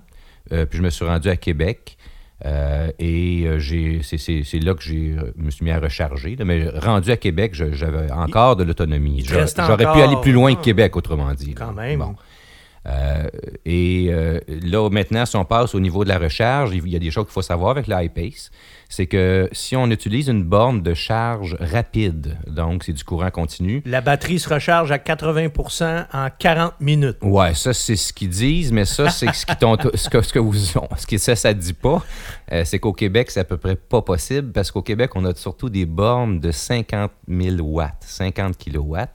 Puis 0.49 0.65
je 0.71 0.81
me 0.81 0.89
suis 0.89 1.05
rendu 1.05 1.29
à 1.29 1.35
Québec. 1.35 1.96
Euh, 2.45 2.91
et 2.99 3.45
euh, 3.47 4.01
c'est, 4.03 4.59
là 4.59 4.73
que 4.75 4.89
euh, 4.89 5.31
me 5.37 5.49
suis 5.49 5.65
mis 5.65 5.71
à 5.71 5.79
recharger. 5.79 6.35
là. 6.35 6.45
Mais 6.45 6.69
rendu 6.69 7.09
à 7.11 7.17
Québec, 7.17 7.51
je- 7.55 7.71
j'avais 7.73 8.11
encore 8.11 8.55
de 8.55 8.63
l'autonomie. 8.63 9.23
J'aurais 9.25 9.77
pu 9.77 10.01
aller 10.01 10.17
plus 10.21 10.31
loin 10.33 10.53
que 10.53 10.59
Ah. 10.59 10.63
Québec, 10.63 10.95
autrement 10.95 11.33
dit. 11.33 11.47
là. 11.47 11.65
Quand 11.65 11.73
même. 11.73 11.99
Bon. 11.99 12.15
Euh, 12.85 13.27
et 13.65 14.07
euh, 14.11 14.39
là, 14.47 14.89
maintenant, 14.89 15.25
si 15.25 15.35
on 15.35 15.43
passe 15.45 15.75
au 15.75 15.79
niveau 15.79 16.03
de 16.03 16.09
la 16.09 16.19
recharge, 16.19 16.71
il 16.73 16.87
y 16.87 16.95
a 16.95 16.99
des 16.99 17.11
choses 17.11 17.25
qu'il 17.25 17.33
faut 17.33 17.41
savoir 17.41 17.71
avec 17.71 17.87
l'iPace. 17.87 18.49
C'est 18.89 19.05
que 19.07 19.49
si 19.51 19.75
on 19.75 19.91
utilise 19.91 20.27
une 20.29 20.43
borne 20.43 20.81
de 20.81 20.93
charge 20.93 21.57
rapide, 21.59 22.37
donc 22.47 22.83
c'est 22.83 22.93
du 22.93 23.03
courant 23.03 23.31
continu, 23.31 23.81
La 23.85 24.01
batterie 24.01 24.39
se 24.39 24.47
recharge 24.47 24.91
à 24.91 24.97
80% 24.97 26.05
en 26.13 26.27
40 26.37 26.79
minutes. 26.79 27.17
Ouais, 27.21 27.53
ça, 27.53 27.73
c'est 27.73 27.95
ce 27.95 28.13
qu'ils 28.13 28.29
disent, 28.29 28.71
mais 28.71 28.85
ça, 28.85 29.09
c'est 29.09 29.33
ce, 29.33 29.45
qui 29.45 29.53
ce, 29.53 30.09
que, 30.09 30.21
ce 30.21 30.33
que 30.33 30.39
vous 30.39 30.53
ce 30.55 31.05
que 31.05 31.17
ça, 31.17 31.35
ça 31.35 31.53
dit 31.53 31.73
pas. 31.73 32.03
euh, 32.51 32.63
c'est 32.65 32.79
qu'au 32.79 32.93
Québec, 32.93 33.29
c'est 33.31 33.41
à 33.41 33.43
peu 33.43 33.57
près 33.57 33.75
pas 33.75 34.01
possible 34.01 34.51
parce 34.51 34.71
qu'au 34.71 34.81
Québec, 34.81 35.11
on 35.15 35.25
a 35.25 35.35
surtout 35.35 35.69
des 35.69 35.85
bornes 35.85 36.39
de 36.39 36.51
50 36.51 37.11
000 37.27 37.57
watts, 37.61 38.01
50 38.01 38.57
kilowatts. 38.57 39.13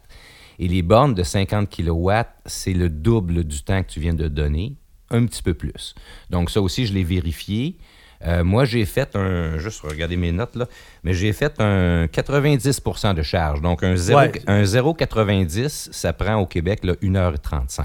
Et 0.58 0.68
les 0.68 0.82
bornes 0.82 1.14
de 1.14 1.22
50 1.22 1.68
kilowatts, 1.68 2.28
c'est 2.46 2.74
le 2.74 2.88
double 2.88 3.44
du 3.44 3.62
temps 3.62 3.82
que 3.82 3.88
tu 3.88 4.00
viens 4.00 4.14
de 4.14 4.28
donner, 4.28 4.74
un 5.10 5.24
petit 5.26 5.42
peu 5.42 5.54
plus. 5.54 5.94
Donc, 6.30 6.50
ça 6.50 6.60
aussi, 6.60 6.86
je 6.86 6.92
l'ai 6.92 7.04
vérifié. 7.04 7.78
Euh, 8.24 8.44
moi, 8.44 8.64
j'ai 8.64 8.84
fait 8.84 9.16
un. 9.16 9.58
Juste 9.58 9.80
regarder 9.82 10.16
mes 10.16 10.32
notes, 10.32 10.54
là. 10.56 10.66
Mais 11.02 11.12
j'ai 11.12 11.32
fait 11.32 11.60
un 11.60 12.06
90% 12.06 13.14
de 13.14 13.22
charge. 13.22 13.60
Donc, 13.60 13.82
un 13.82 13.96
0 13.96 14.18
Ouais. 14.18 14.32
un 14.46 14.62
0,90, 14.64 15.88
ça 15.92 16.12
prend 16.12 16.36
au 16.36 16.46
Québec 16.46 16.80
là, 16.84 16.94
1h35. 17.02 17.84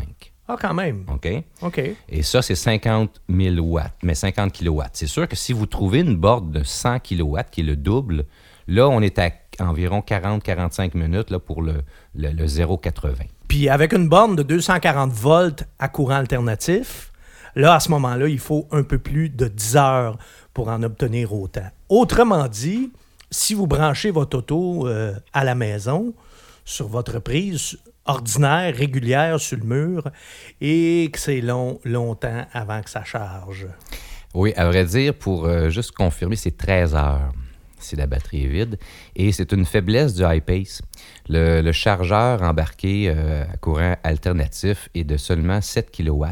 Ah, 0.50 0.56
quand 0.60 0.74
même. 0.74 1.04
OK? 1.14 1.28
OK. 1.62 1.82
Et 2.08 2.24
ça, 2.24 2.42
c'est 2.42 2.56
50 2.56 3.22
000 3.30 3.56
watts, 3.60 3.92
mais 4.04 4.16
50 4.16 4.52
kilowatts. 4.54 4.92
C'est 4.94 5.08
sûr 5.08 5.28
que 5.28 5.36
si 5.36 5.52
vous 5.52 5.66
trouvez 5.66 6.00
une 6.00 6.16
borne 6.16 6.52
de 6.52 6.64
100 6.64 7.00
kilowatts, 7.00 7.50
qui 7.52 7.62
est 7.62 7.66
le 7.66 7.76
double, 7.76 8.26
là, 8.68 8.88
on 8.88 9.02
est 9.02 9.20
à 9.20 9.30
environ 9.60 10.00
40-45 10.00 10.96
minutes 10.96 11.32
là, 11.32 11.40
pour 11.40 11.62
le, 11.62 11.82
le, 12.16 12.30
le 12.30 12.46
0,80. 12.46 13.14
Puis 13.50 13.68
avec 13.70 13.92
une 13.92 14.08
borne 14.08 14.36
de 14.38 14.44
240 14.44 15.12
volts 15.12 15.64
à 15.80 15.88
courant 15.90 16.16
alternatif, 16.16 17.12
là, 17.56 17.76
à 17.76 17.80
ce 17.80 17.90
moment-là, 17.92 18.28
il 18.28 18.40
faut 18.40 18.68
un 18.72 18.84
peu 18.84 19.00
plus 19.00 19.30
de 19.30 19.48
10 19.48 19.78
heures 19.78 20.18
pour 20.54 20.70
en 20.70 20.84
obtenir 20.84 21.34
autant. 21.34 21.68
Autrement 21.90 22.48
dit, 22.48 22.92
si 23.32 23.54
vous 23.54 23.68
branchez 23.68 24.12
votre 24.12 24.38
auto 24.38 24.88
euh, 24.88 25.14
à 25.34 25.44
la 25.44 25.56
maison, 25.56 26.14
sur 26.66 26.88
votre 26.88 27.20
prise 27.20 27.78
ordinaire, 28.06 28.76
régulière 28.76 29.40
sur 29.40 29.58
le 29.58 29.64
mur, 29.64 30.04
et 30.62 31.10
que 31.12 31.20
c'est 31.20 31.42
long, 31.42 31.80
longtemps 31.84 32.46
avant 32.54 32.82
que 32.82 32.90
ça 32.90 33.04
charge. 33.04 33.68
Oui, 34.34 34.54
à 34.56 34.68
vrai 34.68 34.86
dire, 34.86 35.14
pour 35.14 35.46
euh, 35.46 35.70
juste 35.70 35.92
confirmer, 35.92 36.36
c'est 36.36 36.58
13 36.58 36.96
heures 36.96 37.34
si 37.80 37.96
la 37.96 38.08
batterie 38.08 38.46
est 38.46 38.48
vide. 38.48 38.80
Et 39.16 39.32
c'est 39.32 39.52
une 39.52 39.66
faiblesse 39.66 40.14
du. 40.14 40.24
Le, 41.30 41.62
le 41.62 41.72
chargeur 41.72 42.42
embarqué 42.42 43.10
euh, 43.10 43.44
à 43.44 43.58
courant 43.58 43.96
alternatif 44.04 44.90
est 44.96 45.04
de 45.04 45.18
seulement 45.18 45.62
7 45.62 45.92
kW. 45.92 46.26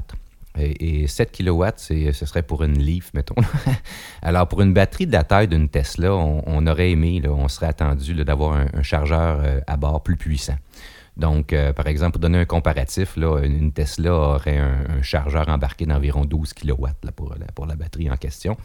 Et, 0.57 1.03
et 1.03 1.07
7 1.07 1.31
kW, 1.31 1.65
ce 1.77 2.11
serait 2.25 2.43
pour 2.43 2.63
une 2.63 2.77
Leaf, 2.77 3.13
mettons. 3.13 3.35
Alors, 4.21 4.47
pour 4.47 4.61
une 4.61 4.73
batterie 4.73 5.07
de 5.07 5.11
la 5.11 5.23
taille 5.23 5.47
d'une 5.47 5.69
Tesla, 5.69 6.13
on, 6.13 6.67
aurait 6.67 6.91
aimé, 6.91 7.21
on 7.27 7.47
serait 7.47 7.67
attendu 7.67 8.13
d'avoir 8.23 8.57
un, 8.73 8.81
chargeur 8.81 9.39
euh, 9.43 9.59
à 9.67 9.77
bord 9.77 10.01
plus 10.03 10.17
puissant. 10.17 10.57
Donc, 11.17 11.53
euh, 11.53 11.71
par 11.71 11.87
exemple, 11.87 12.13
pour 12.13 12.21
donner 12.21 12.39
un 12.39 12.45
comparatif, 12.45 13.17
une 13.17 13.71
Tesla 13.71 14.13
aurait 14.13 14.57
un, 14.57 15.01
chargeur 15.01 15.47
embarqué 15.47 15.85
d'environ 15.85 16.25
12 16.25 16.53
kW 16.53 16.85
pour, 17.15 17.35
la, 17.67 17.75
batterie 17.75 18.09
en 18.09 18.17
question. 18.17 18.57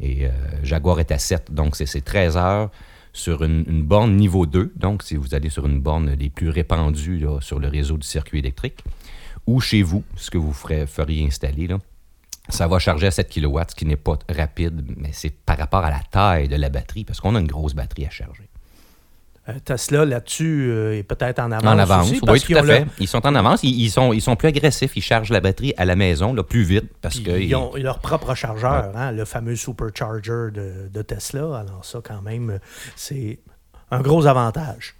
Et 0.00 0.26
euh, 0.26 0.30
Jaguar 0.62 1.00
est 1.00 1.12
à 1.12 1.18
7, 1.18 1.52
donc 1.52 1.76
c'est 1.76 1.86
c'est 1.86 2.02
13 2.02 2.36
heures 2.36 2.70
sur 3.12 3.44
une, 3.44 3.82
borne 3.84 4.16
niveau 4.16 4.44
2. 4.44 4.72
Donc, 4.76 5.02
si 5.02 5.16
vous 5.16 5.34
allez 5.34 5.48
sur 5.48 5.66
une 5.66 5.80
borne 5.80 6.10
les 6.10 6.30
plus 6.30 6.50
répandues 6.50 7.24
sur 7.40 7.58
le 7.58 7.68
réseau 7.68 7.96
du 7.96 8.06
circuit 8.06 8.40
électrique, 8.40 8.84
ou 9.46 9.60
chez 9.60 9.82
vous, 9.82 10.02
ce 10.16 10.30
que 10.30 10.38
vous 10.38 10.52
ferez- 10.52 10.86
feriez 10.86 11.26
installer, 11.26 11.66
là, 11.66 11.78
ça 12.48 12.66
va 12.66 12.78
charger 12.78 13.06
à 13.06 13.10
7 13.10 13.28
kW, 13.32 13.58
ce 13.68 13.74
qui 13.74 13.86
n'est 13.86 13.96
pas 13.96 14.18
rapide, 14.28 14.84
mais 14.96 15.10
c'est 15.12 15.30
par 15.30 15.56
rapport 15.58 15.84
à 15.84 15.90
la 15.90 16.00
taille 16.10 16.48
de 16.48 16.56
la 16.56 16.68
batterie, 16.68 17.04
parce 17.04 17.20
qu'on 17.20 17.34
a 17.36 17.40
une 17.40 17.46
grosse 17.46 17.74
batterie 17.74 18.06
à 18.06 18.10
charger. 18.10 18.48
Euh, 19.48 19.52
Tesla, 19.62 20.06
là-dessus, 20.06 20.68
euh, 20.70 20.96
est 20.98 21.02
peut-être 21.02 21.38
en 21.38 21.52
avance. 21.52 21.64
En 21.66 21.78
avance, 21.78 22.06
aussi, 22.06 22.14
oui, 22.14 22.20
parce 22.24 22.44
tout 22.44 22.56
à 22.56 22.62
fait. 22.62 22.86
Ils 22.98 23.06
sont 23.08 23.26
en 23.26 23.34
avance. 23.34 23.62
Ils, 23.62 23.78
ils 23.78 23.90
sont, 23.90 24.14
ils 24.14 24.22
sont 24.22 24.36
plus 24.36 24.48
agressifs. 24.48 24.96
Ils 24.96 25.02
chargent 25.02 25.28
la 25.30 25.40
batterie 25.40 25.74
à 25.76 25.84
la 25.84 25.96
maison 25.96 26.32
là, 26.32 26.42
plus 26.42 26.62
vite 26.62 26.90
parce 27.02 27.16
Puis 27.16 27.24
que. 27.24 27.38
ils 27.38 27.54
ont 27.54 27.74
leur 27.76 27.98
propre 27.98 28.34
chargeur, 28.34 28.90
hein, 28.96 29.12
le 29.12 29.26
fameux 29.26 29.54
supercharger 29.54 30.50
de, 30.50 30.88
de 30.90 31.02
Tesla. 31.02 31.58
Alors 31.58 31.84
ça, 31.84 32.00
quand 32.02 32.22
même, 32.22 32.58
c'est 32.96 33.38
un 33.90 34.00
gros 34.00 34.24
avantage. 34.24 34.94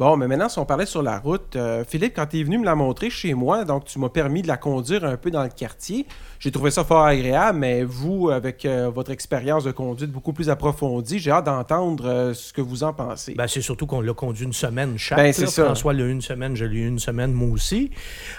Bon, 0.00 0.16
mais 0.16 0.26
maintenant, 0.26 0.48
si 0.48 0.58
on 0.58 0.64
parlait 0.64 0.86
sur 0.86 1.02
la 1.02 1.18
route, 1.18 1.56
euh, 1.56 1.84
Philippe, 1.86 2.14
quand 2.16 2.24
tu 2.24 2.40
es 2.40 2.42
venu 2.42 2.56
me 2.56 2.64
la 2.64 2.74
montrer 2.74 3.10
chez 3.10 3.34
moi, 3.34 3.66
donc 3.66 3.84
tu 3.84 3.98
m'as 3.98 4.08
permis 4.08 4.40
de 4.40 4.48
la 4.48 4.56
conduire 4.56 5.04
un 5.04 5.18
peu 5.18 5.30
dans 5.30 5.42
le 5.42 5.50
quartier. 5.50 6.06
J'ai 6.38 6.50
trouvé 6.50 6.70
ça 6.70 6.84
fort 6.84 7.04
agréable, 7.04 7.58
mais 7.58 7.84
vous, 7.84 8.30
avec 8.30 8.64
euh, 8.64 8.88
votre 8.88 9.10
expérience 9.10 9.64
de 9.64 9.72
conduite 9.72 10.10
beaucoup 10.10 10.32
plus 10.32 10.48
approfondie, 10.48 11.18
j'ai 11.18 11.30
hâte 11.30 11.44
d'entendre 11.44 12.06
euh, 12.08 12.32
ce 12.32 12.54
que 12.54 12.62
vous 12.62 12.82
en 12.82 12.94
pensez. 12.94 13.34
Ben, 13.34 13.46
c'est 13.46 13.60
surtout 13.60 13.84
qu'on 13.84 14.00
l'a 14.00 14.14
conduit 14.14 14.46
une 14.46 14.54
semaine 14.54 14.96
chaque. 14.96 15.18
Ben, 15.18 15.34
c'est 15.34 15.46
ça. 15.46 15.66
François 15.66 15.92
l'a 15.92 16.04
eu 16.04 16.10
une 16.10 16.22
semaine, 16.22 16.56
je 16.56 16.64
l'ai 16.64 16.78
eu 16.78 16.88
une 16.88 16.98
semaine, 16.98 17.34
moi 17.34 17.50
aussi. 17.50 17.90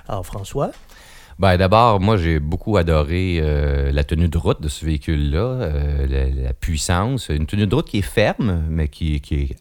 Alors, 0.07 0.25
François, 0.25 0.71
Ben, 1.37 1.57
D'abord, 1.57 1.99
moi, 1.99 2.17
j'ai 2.17 2.39
beaucoup 2.39 2.77
adoré 2.77 3.37
euh, 3.39 3.91
la 3.91 4.03
tenue 4.03 4.29
de 4.29 4.37
route 4.39 4.63
de 4.63 4.67
ce 4.67 4.83
véhicule-là, 4.83 5.39
euh, 5.39 6.07
la, 6.07 6.43
la 6.43 6.53
puissance. 6.53 7.29
Une 7.29 7.45
tenue 7.45 7.67
de 7.67 7.75
route 7.75 7.87
qui 7.87 7.99
est 7.99 8.01
ferme, 8.01 8.63
mais 8.67 8.87
qui, 8.87 9.21
qui 9.21 9.35
est 9.35 9.55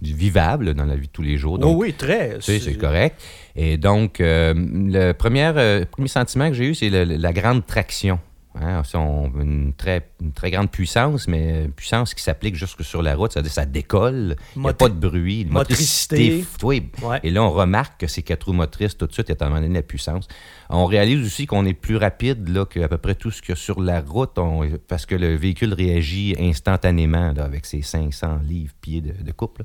vivable 0.00 0.74
dans 0.74 0.84
la 0.84 0.96
vie 0.96 1.06
de 1.06 1.12
tous 1.12 1.22
les 1.22 1.36
jours. 1.36 1.58
Donc, 1.58 1.78
oui, 1.78 1.88
oui, 1.88 1.94
très. 1.94 2.38
c'est 2.40 2.78
correct. 2.78 3.20
Et 3.56 3.76
donc, 3.76 4.20
euh, 4.20 4.54
le 4.56 5.12
premier, 5.12 5.52
euh, 5.56 5.84
premier 5.90 6.08
sentiment 6.08 6.48
que 6.48 6.54
j'ai 6.54 6.70
eu, 6.70 6.74
c'est 6.74 6.90
la 6.90 7.32
grande 7.32 7.66
traction. 7.66 8.18
Hein, 8.60 8.82
on- 8.94 9.30
une, 9.40 9.72
très, 9.72 10.10
une 10.20 10.32
très 10.32 10.50
grande 10.50 10.70
puissance, 10.70 11.26
mais 11.26 11.64
une 11.64 11.72
puissance 11.72 12.12
qui 12.12 12.22
s'applique 12.22 12.54
jusque 12.54 12.84
sur 12.84 13.02
la 13.02 13.14
route. 13.16 13.32
C'est-à-dire 13.32 13.50
ça 13.52 13.64
décolle, 13.64 14.36
il 14.56 14.62
n'y 14.62 14.68
a 14.68 14.74
pas 14.74 14.88
de 14.90 14.94
bruit. 14.94 15.46
motricité. 15.46 16.44
oui. 16.62 16.90
Ouais. 17.02 17.18
Et 17.22 17.30
là, 17.30 17.42
on 17.42 17.50
remarque 17.50 18.00
que 18.00 18.06
ces 18.06 18.22
quatre 18.22 18.44
roues 18.44 18.52
motrices, 18.52 18.96
tout 18.98 19.06
de 19.06 19.12
suite, 19.12 19.30
étant 19.30 19.48
donné 19.50 19.68
la 19.68 19.82
puissance. 19.82 20.28
On 20.68 20.84
réalise 20.84 21.24
aussi 21.24 21.46
qu'on 21.46 21.64
est 21.64 21.72
plus 21.72 21.96
rapide 21.96 22.48
là, 22.48 22.66
qu'à 22.66 22.88
peu 22.88 22.98
près 22.98 23.14
tout 23.14 23.30
ce 23.30 23.40
qu'il 23.40 23.50
y 23.50 23.52
a 23.52 23.56
sur 23.56 23.80
la 23.80 24.00
route, 24.02 24.38
on- 24.38 24.68
parce 24.86 25.06
que 25.06 25.14
le 25.14 25.34
véhicule 25.34 25.72
réagit 25.72 26.34
instantanément 26.38 27.32
là, 27.32 27.44
avec 27.44 27.64
ses 27.66 27.80
500 27.82 28.40
livres 28.46 28.74
pieds 28.82 29.00
de, 29.00 29.12
de 29.22 29.32
couple. 29.32 29.64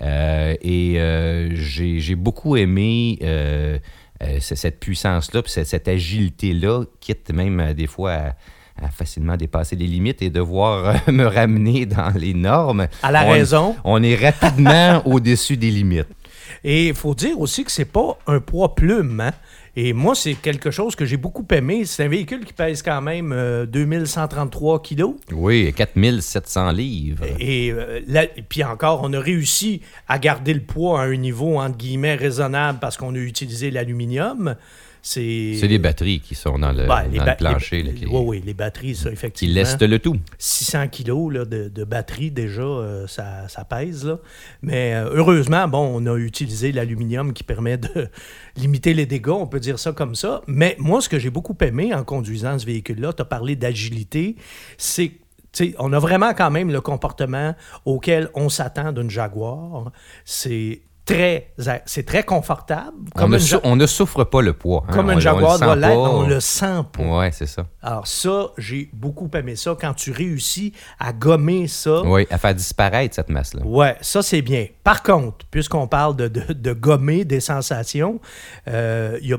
Euh, 0.00 0.54
et 0.62 0.98
euh, 1.00 1.50
j'ai 1.54 2.00
j'ai 2.00 2.14
beaucoup 2.16 2.56
aimé 2.56 3.18
euh, 3.22 3.78
euh, 4.22 4.38
cette 4.40 4.78
puissance-là, 4.80 5.42
puis 5.42 5.50
cette, 5.52 5.66
cette 5.66 5.88
agilité-là, 5.88 6.84
quitte 7.00 7.30
même 7.32 7.60
euh, 7.60 7.74
des 7.74 7.86
fois 7.86 8.12
à, 8.12 8.34
à 8.84 8.88
facilement 8.90 9.36
dépasser 9.36 9.76
les 9.76 9.86
limites 9.86 10.22
et 10.22 10.30
devoir 10.30 10.96
euh, 11.08 11.12
me 11.12 11.24
ramener 11.26 11.86
dans 11.86 12.10
les 12.16 12.34
normes. 12.34 12.86
À 13.02 13.10
la 13.10 13.24
On- 13.26 13.30
raison. 13.30 13.76
On 13.84 14.02
est 14.02 14.14
rapidement 14.16 15.02
au-dessus 15.06 15.56
des 15.56 15.70
limites. 15.70 16.06
Et 16.64 16.88
il 16.88 16.94
faut 16.94 17.14
dire 17.14 17.38
aussi 17.40 17.64
que 17.64 17.70
c'est 17.70 17.84
pas 17.84 18.18
un 18.26 18.40
poids 18.40 18.74
plume. 18.74 19.20
hein. 19.20 19.32
Et 19.74 19.94
moi, 19.94 20.14
c'est 20.14 20.34
quelque 20.34 20.70
chose 20.70 20.94
que 20.94 21.06
j'ai 21.06 21.16
beaucoup 21.16 21.46
aimé. 21.50 21.84
C'est 21.86 22.04
un 22.04 22.08
véhicule 22.08 22.44
qui 22.44 22.52
pèse 22.52 22.82
quand 22.82 23.00
même 23.00 23.32
euh, 23.32 23.64
2133 23.64 24.82
kilos. 24.82 25.14
Oui, 25.32 25.72
4700 25.74 26.72
livres. 26.72 27.24
Et, 27.38 27.70
euh, 27.72 28.00
là- 28.06 28.24
et 28.24 28.42
puis 28.46 28.62
encore, 28.64 29.00
on 29.02 29.12
a 29.14 29.18
réussi 29.20 29.80
à 30.08 30.18
garder 30.18 30.52
le 30.52 30.60
poids 30.60 31.00
à 31.00 31.04
un 31.04 31.16
niveau, 31.16 31.58
entre 31.58 31.78
guillemets, 31.78 32.16
raisonnable 32.16 32.80
parce 32.80 32.98
qu'on 32.98 33.14
a 33.14 33.18
utilisé 33.18 33.70
l'aluminium. 33.70 34.56
C'est 35.04 35.66
les 35.66 35.78
batteries 35.80 36.20
qui 36.20 36.36
sont 36.36 36.58
dans 36.60 36.70
le, 36.70 36.86
Ben, 36.86 37.08
dans 37.12 37.24
le 37.24 37.36
plancher. 37.36 37.82
les- 37.82 37.92
là, 37.92 37.98
qui, 37.98 38.06
oui, 38.06 38.22
oui, 38.24 38.42
les 38.46 38.54
batteries, 38.54 38.94
ça, 38.94 39.10
effectivement. 39.10 39.54
lestent 39.56 39.82
le 39.82 39.98
tout. 39.98 40.16
600 40.38 40.86
kilos 40.88 41.32
là, 41.32 41.44
de, 41.44 41.68
de 41.68 41.84
batterie, 41.84 42.30
déjà, 42.30 42.62
euh, 42.62 43.06
ça, 43.08 43.48
ça 43.48 43.64
pèse. 43.64 44.06
Là. 44.06 44.18
Mais 44.62 44.94
euh, 44.94 45.10
heureusement, 45.12 45.66
bon, 45.66 45.90
on 46.00 46.06
a 46.06 46.16
utilisé 46.16 46.70
l'aluminium 46.70 47.32
qui 47.32 47.42
permet 47.42 47.78
de 47.78 48.08
limiter 48.56 48.94
les 48.94 49.06
dégâts, 49.06 49.28
on 49.30 49.48
peut 49.48 49.60
dire 49.60 49.78
ça 49.80 49.90
comme 49.92 50.14
ça. 50.14 50.40
Mais 50.46 50.76
moi, 50.78 51.00
ce 51.00 51.08
que 51.08 51.18
j'ai 51.18 51.30
beaucoup 51.30 51.56
aimé 51.62 51.92
en 51.92 52.04
conduisant 52.04 52.56
ce 52.58 52.64
véhicule-là, 52.66 53.12
tu 53.12 53.22
as 53.22 53.24
parlé 53.24 53.56
d'agilité, 53.56 54.36
c'est 54.78 55.12
tu 55.54 55.66
sais, 55.66 55.74
on 55.78 55.92
a 55.92 55.98
vraiment 55.98 56.32
quand 56.32 56.50
même 56.50 56.70
le 56.70 56.80
comportement 56.80 57.54
auquel 57.84 58.30
on 58.34 58.48
s'attend 58.48 58.90
d'une 58.90 59.10
Jaguar. 59.10 59.92
C'est 60.24 60.80
très, 61.04 61.52
c'est 61.86 62.04
très 62.06 62.22
confortable. 62.22 62.92
On 63.16 63.28
ne, 63.28 63.38
Ja- 63.38 63.60
on 63.64 63.76
ne 63.76 63.86
souffre 63.86 64.24
pas 64.24 64.40
le 64.42 64.52
poids. 64.52 64.84
hein. 64.88 64.92
comme 64.92 65.10
le 65.10 65.20
Jaguar 65.20 65.58
doit 65.58 65.76
l'être, 65.76 65.96
on 65.98 66.26
le 66.26 66.40
sent 66.40 66.82
pas. 66.92 67.02
Ouais, 67.02 67.30
c'est 67.32 67.46
ça. 67.46 67.66
Alors 67.82 68.06
ça, 68.06 68.48
j'ai 68.58 68.88
beaucoup 68.92 69.28
aimé 69.34 69.56
ça. 69.56 69.76
Quand 69.80 69.94
tu 69.94 70.12
réussis 70.12 70.72
à 70.98 71.12
gommer 71.12 71.66
ça, 71.68 72.02
Oui, 72.02 72.26
à 72.30 72.38
faire 72.38 72.54
disparaître 72.54 73.14
cette 73.16 73.28
masse-là. 73.30 73.62
ouais, 73.64 73.96
ça 74.00 74.22
c'est 74.22 74.42
bien. 74.42 74.66
Par 74.84 75.02
contre, 75.02 75.44
puisqu'on 75.50 75.86
parle 75.88 76.16
de, 76.16 76.28
de- 76.28 76.52
de 76.52 76.72
gommer 76.72 77.24
des 77.24 77.40
sensations, 77.40 78.20
euh, 78.68 79.18
il 79.22 79.28
y 79.28 79.34
a 79.34 79.38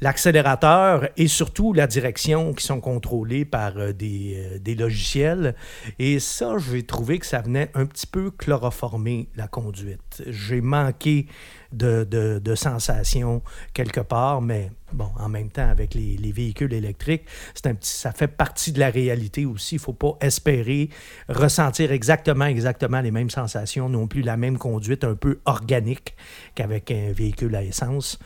l'accélérateur 0.00 1.08
et 1.16 1.28
surtout 1.28 1.72
la 1.72 1.86
direction 1.86 2.52
qui 2.52 2.64
sont 2.64 2.80
contrôlés 2.80 3.44
par 3.44 3.76
euh, 3.76 3.92
des, 3.92 4.34
euh, 4.36 4.58
des 4.58 4.74
logiciels. 4.74 5.54
Et 5.98 6.18
ça, 6.18 6.56
j'ai 6.58 6.84
trouvé 6.84 7.18
que 7.18 7.26
ça 7.26 7.40
venait 7.40 7.70
un 7.74 7.86
petit 7.86 8.06
peu 8.06 8.30
chloroformer 8.30 9.28
la 9.36 9.48
conduite. 9.48 10.22
J'ai 10.26 10.60
manqué 10.60 11.26
de, 11.72 12.04
de, 12.04 12.54
sensations 12.56 13.42
quelque 13.74 14.00
part, 14.00 14.42
mais 14.42 14.72
bon, 14.92 15.08
en 15.18 15.28
même 15.28 15.50
temps, 15.50 15.68
avec 15.68 15.94
les, 15.94 16.16
les 16.16 16.32
véhicules 16.32 16.72
électriques, 16.72 17.24
c'est 17.54 17.68
un 17.68 17.74
petit, 17.74 17.92
ça 17.92 18.10
fait 18.10 18.28
partie 18.28 18.72
de 18.72 18.80
la 18.80 18.90
réalité 18.90 19.46
aussi. 19.46 19.76
Il 19.76 19.78
ne 19.78 19.82
faut 19.82 19.92
pas 19.92 20.16
espérer 20.20 20.90
ressentir 21.28 21.92
exactement, 21.92 22.46
exactement 22.46 23.00
les 23.00 23.12
mêmes 23.12 23.30
sensations, 23.30 23.88
non 23.88 24.08
plus 24.08 24.22
la 24.22 24.36
même 24.36 24.58
conduite 24.58 25.04
un 25.04 25.14
peu 25.14 25.38
organique 25.44 26.16
qu'avec 26.56 26.90
un 26.90 27.12
véhicule 27.12 27.54
à 27.54 27.62
essence. 27.62 28.18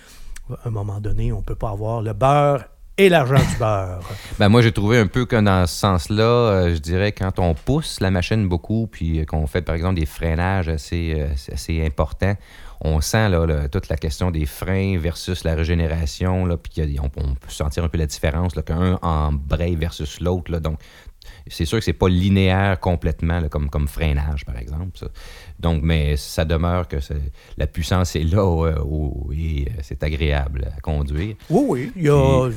À 0.50 0.68
un 0.68 0.70
moment 0.70 1.00
donné, 1.00 1.33
on 1.33 1.38
ne 1.38 1.42
peut 1.42 1.54
pas 1.54 1.70
avoir 1.70 2.02
le 2.02 2.12
beurre 2.12 2.64
et 2.96 3.09
l'argent 3.09 3.37
du 3.37 3.57
beurre. 3.59 4.00
Ben, 4.38 4.48
moi, 4.48 4.62
j'ai 4.62 4.72
trouvé 4.72 4.98
un 4.98 5.07
peu 5.07 5.24
que 5.24 5.37
dans 5.37 5.66
ce 5.66 5.74
sens-là, 5.74 6.22
euh, 6.22 6.74
je 6.74 6.80
dirais, 6.80 7.12
quand 7.12 7.38
on 7.38 7.54
pousse 7.54 8.00
la 8.00 8.11
machine 8.11 8.48
beaucoup, 8.48 8.87
puis 8.87 9.20
euh, 9.20 9.24
qu'on 9.24 9.46
fait, 9.46 9.62
par 9.62 9.74
exemple, 9.74 9.98
des 9.98 10.07
freinages 10.07 10.68
assez, 10.68 11.14
euh, 11.16 11.52
assez- 11.52 11.85
importants, 11.85 12.35
on 12.80 13.00
sent 13.00 13.30
toute 13.72 13.88
la 13.88 13.96
question 13.96 14.30
des 14.30 14.44
freins 14.44 14.98
versus 14.98 15.44
la 15.44 15.54
régénération, 15.54 16.44
là, 16.44 16.57
puis 16.59 16.98
on, 17.00 17.09
peut 17.09 17.22
sentir 17.48 17.85
un 17.85 17.88
peu 17.88 17.96
la 17.96 18.07
différence, 18.07 18.52
qu'un 18.66 18.98
embraye 19.00 19.76
versus 19.76 20.20
l'autre. 20.20 20.59
Donc, 20.59 20.78
c'est 21.46 21.64
sûr 21.64 21.78
que 21.78 21.85
c'est 21.85 21.92
pas 21.92 22.09
linéaire 22.09 22.80
complètement, 22.80 23.40
là, 23.40 23.48
comme, 23.48 23.68
comme 23.70 23.87
freinage, 23.88 24.44
par 24.44 24.57
exemple. 24.59 24.98
ça. 24.98 25.07
Donc, 25.61 25.80
mais 25.83 26.16
ça 26.16 26.44
demeure 26.44 26.88
que 26.88 26.96
la 27.57 27.66
puissance 27.66 28.16
est 28.16 28.24
là 28.24 28.40
euh, 28.42 28.78
au- 28.80 29.30
et 29.33 29.66
euh, 29.68 29.80
c'est 29.83 30.02
agréable 30.02 30.68
à 30.76 30.80
conduire. 30.80 31.35
Oui, 31.50 31.64
oui. 31.68 31.92
Il 31.96 32.02
y 32.04 32.09
a, 32.09 32.48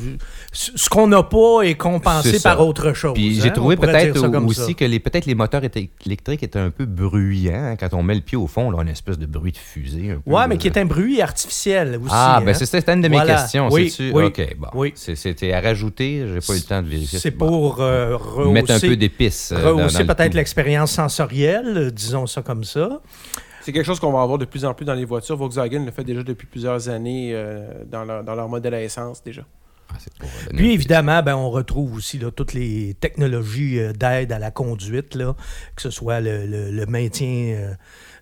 ce 0.51 0.71
ce 0.75 0.89
qu'on 0.89 1.07
n'a 1.07 1.23
pas 1.23 1.61
est 1.63 1.75
compensé 1.75 2.39
par 2.41 2.59
autre 2.65 2.93
chose. 2.93 3.13
Puis 3.13 3.37
hein, 3.37 3.41
j'ai 3.43 3.53
trouvé 3.53 3.75
on 3.75 3.81
pourrait 3.81 3.91
peut-être 4.11 4.23
aussi 4.45 4.61
ça. 4.67 4.73
que 4.73 4.85
les 4.85 4.99
peut-être 4.99 5.25
les 5.25 5.35
moteurs 5.35 5.61
électriques 6.05 6.43
étaient 6.43 6.57
un 6.59 6.69
peu 6.71 6.85
bruyants. 6.85 7.53
hein. 7.71 7.75
Quand 7.75 7.93
on 7.93 8.03
met 8.03 8.15
le 8.15 8.21
pied 8.21 8.37
au 8.37 8.47
fond, 8.47 8.71
là, 8.71 8.77
on 8.77 8.79
a 8.79 8.83
une 8.83 8.89
espèce 8.89 9.19
de 9.19 9.25
bruit 9.25 9.51
de 9.51 9.57
fusée. 9.57 10.11
Un 10.11 10.15
peu, 10.21 10.31
Ouais, 10.31 10.47
mais 10.47 10.55
là. 10.55 10.59
qui 10.61 10.67
est 10.67 10.77
un 10.77 10.85
bruit 10.85 11.21
artificiel 11.21 11.95
aussi. 12.01 12.09
Ah, 12.11 12.41
ben 12.43 12.51
hein. 12.51 12.53
c'était 12.53 12.91
une 12.93 13.01
de 13.01 13.07
mes 13.09 13.17
Voilà. 13.17 13.35
questions. 13.35 13.67
Oui, 13.71 13.93
oui, 14.13 14.23
OK, 14.25 14.55
bon. 14.57 14.67
oui. 14.73 14.93
C'était 14.95 15.53
à 15.53 15.61
rajouter, 15.61 16.25
j'ai 16.27 16.39
pas 16.45 16.53
eu 16.53 16.57
le 16.57 16.63
temps 16.63 16.81
de 16.81 16.87
vérifier. 16.87 17.19
C'est 17.19 17.31
Bon. 17.31 17.47
pour 17.47 17.81
euh, 17.81 18.15
rehausser, 18.17 18.76
un 18.85 18.89
peu 18.89 18.95
d'épices. 18.95 19.51
euh, 19.51 19.71
rehausser 19.73 20.05
peut-être 20.05 20.33
l'expérience 20.33 20.91
sensorielle, 20.91 21.73
euh, 21.77 21.91
disons 21.91 22.27
ça 22.27 22.41
comme 22.41 22.63
ça. 22.63 23.01
C'est 23.61 23.73
quelque 23.73 23.85
chose 23.85 23.99
qu'on 23.99 24.13
va 24.13 24.21
avoir 24.21 24.37
de 24.37 24.45
plus 24.45 24.63
en 24.63 24.73
plus 24.73 24.85
dans 24.85 24.93
les 24.93 25.03
voitures. 25.05 25.35
Volkswagen 25.35 25.83
le 25.85 25.91
fait 25.91 26.03
déjà 26.05 26.23
depuis 26.23 26.47
plusieurs 26.47 26.87
années 26.89 27.31
euh, 27.33 27.67
dans, 27.91 28.05
leur, 28.05 28.23
dans 28.23 28.33
leur 28.35 28.47
modèle 28.47 28.73
à 28.73 28.81
essence 28.81 29.21
déjà. 29.23 29.41
Ah, 29.89 29.95
pour, 30.19 30.27
euh, 30.29 30.53
Puis 30.55 30.71
évidemment, 30.73 31.21
ben, 31.23 31.35
on 31.35 31.49
retrouve 31.49 31.93
aussi 31.95 32.17
là, 32.17 32.29
toutes 32.31 32.53
les 32.53 32.95
technologies 32.99 33.79
euh, 33.79 33.93
d'aide 33.93 34.31
à 34.31 34.39
la 34.39 34.51
conduite, 34.51 35.15
là, 35.15 35.35
que 35.75 35.81
ce 35.81 35.89
soit 35.89 36.19
le, 36.21 36.45
le- 36.45 36.71
le 36.71 36.85
maintien 36.85 37.27
euh, 37.55 37.73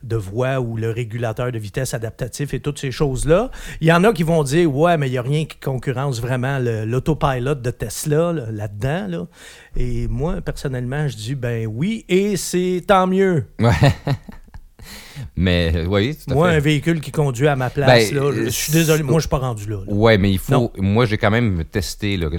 de 0.05 0.15
voie 0.15 0.59
ou 0.59 0.77
le 0.77 0.91
régulateur 0.91 1.51
de 1.51 1.57
vitesse 1.59 1.93
adaptatif 1.93 2.53
et 2.53 2.59
toutes 2.59 2.79
ces 2.79 2.91
choses-là. 2.91 3.51
Il 3.81 3.87
y 3.87 3.91
en 3.91 4.03
a 4.03 4.13
qui 4.13 4.23
vont 4.23 4.43
dire 4.43 4.73
Ouais, 4.73 4.97
mais 4.97 5.07
il 5.07 5.11
n'y 5.11 5.17
a 5.17 5.21
rien 5.21 5.45
qui 5.45 5.57
concurrence 5.57 6.21
vraiment 6.21 6.59
l'autopilot 6.59 7.55
de 7.55 7.71
Tesla 7.71 8.31
là, 8.33 8.45
là-dedans. 8.51 9.07
Là. 9.07 9.27
Et 9.75 10.07
moi, 10.07 10.41
personnellement, 10.41 11.07
je 11.07 11.15
dis 11.15 11.35
Ben 11.35 11.67
oui, 11.67 12.05
et 12.09 12.37
c'est 12.37 12.83
tant 12.85 13.07
mieux. 13.07 13.45
Ouais. 13.59 13.71
mais 15.35 15.71
euh, 15.75 15.85
oui, 15.87 16.15
tout 16.15 16.31
à 16.31 16.33
Moi, 16.33 16.49
fait. 16.49 16.55
un 16.55 16.59
véhicule 16.59 17.01
qui 17.01 17.11
conduit 17.11 17.47
à 17.47 17.55
ma 17.55 17.69
place, 17.69 18.11
Ben, 18.11 18.15
là, 18.15 18.31
je 18.31 18.41
euh, 18.41 18.49
suis 18.49 18.71
désolé, 18.71 19.03
moi, 19.03 19.15
je 19.15 19.21
suis 19.21 19.29
pas 19.29 19.39
rendu 19.39 19.69
là. 19.69 19.77
là. 19.85 19.93
Ouais, 19.93 20.17
mais 20.17 20.31
il 20.31 20.39
faut. 20.39 20.53
Non. 20.53 20.71
Moi, 20.77 21.05
j'ai 21.05 21.17
quand 21.17 21.31
même 21.31 21.63
testé 21.65 22.17
le- 22.17 22.29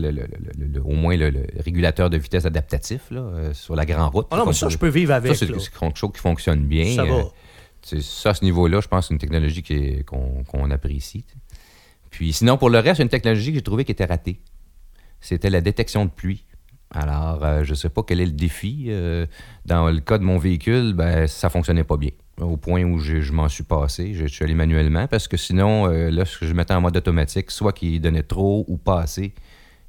au 0.85 0.92
moins 0.92 1.16
le, 1.16 1.33
régulateur 1.64 2.11
de 2.11 2.16
vitesse 2.16 2.44
adaptatif 2.44 3.02
là, 3.11 3.20
euh, 3.20 3.52
sur 3.52 3.76
la 3.76 3.85
grande 3.85 4.12
route. 4.12 4.26
Ah 4.31 4.37
non, 4.37 4.46
mais 4.46 4.52
ça, 4.52 4.68
je 4.68 4.79
peux 4.79 4.88
vivre 4.88 5.12
avec. 5.12 5.35
Ça, 5.35 5.46
c'est 5.46 5.52
quelque 5.52 5.98
chose 5.98 6.12
qui 6.12 6.20
fonctionne 6.20 6.61
bien. 6.61 6.94
Ça 6.94 7.05
va. 7.05 7.14
Euh, 7.14 7.22
c'est- 7.87 8.03
ça, 8.03 8.35
ce 8.35 8.44
niveau-là, 8.44 8.81
je 8.81 8.88
pense 8.88 9.09
c'est 9.09 9.14
une 9.14 9.20
technologie 9.20 9.62
qu'on 10.05 10.70
apprécie. 10.70 11.25
Puis 12.11 12.33
sinon, 12.33 12.59
pour 12.59 12.70
le 12.70 12.79
reste, 12.79 13.01
une 13.01 13.09
technologie 13.09 13.51
que 13.51 13.57
j'ai 13.59 13.62
trouvée 13.62 13.85
qui 13.85 13.92
était 13.92 14.05
ratée. 14.05 14.40
C'était 15.20 15.51
la 15.51 15.61
détection 15.61 16.05
de 16.05 16.11
pluie. 16.11 16.44
Alors, 16.90 17.44
euh, 17.44 17.64
je 17.64 17.70
ne 17.70 17.75
sais 17.75 17.88
pas 17.88 18.03
quel 18.07 18.20
est 18.20 18.27
le 18.27 18.33
défi. 18.33 18.87
euh, 18.88 19.27
dans 19.64 19.88
le 19.90 20.01
cas 20.01 20.18
de 20.18 20.25
mon 20.25 20.38
véhicule, 20.38 20.94
ben, 20.94 21.27
ça 21.27 21.49
fonctionnait 21.51 21.85
pas 21.85 21.96
bien. 21.96 22.11
Au 22.40 22.57
point 22.57 22.83
où 22.85 22.99
je, 22.99 23.33
m'en 23.33 23.49
suis 23.49 23.64
passé, 23.64 24.14
je 24.14 24.27
suis 24.27 24.44
allé 24.44 24.55
manuellement 24.55 25.07
parce 25.07 25.27
que 25.27 25.37
sinon, 25.37 25.88
euh, 25.90 26.11
là, 26.11 26.25
je 26.25 26.53
mettais 26.53 26.75
en 26.75 26.81
mode 26.81 26.96
automatique, 26.96 27.51
soit 27.51 27.72
qu'il 27.72 28.01
donnait 28.01 28.22
trop 28.22 28.64
ou 28.68 28.77
pas 28.77 29.01
assez. 29.01 29.33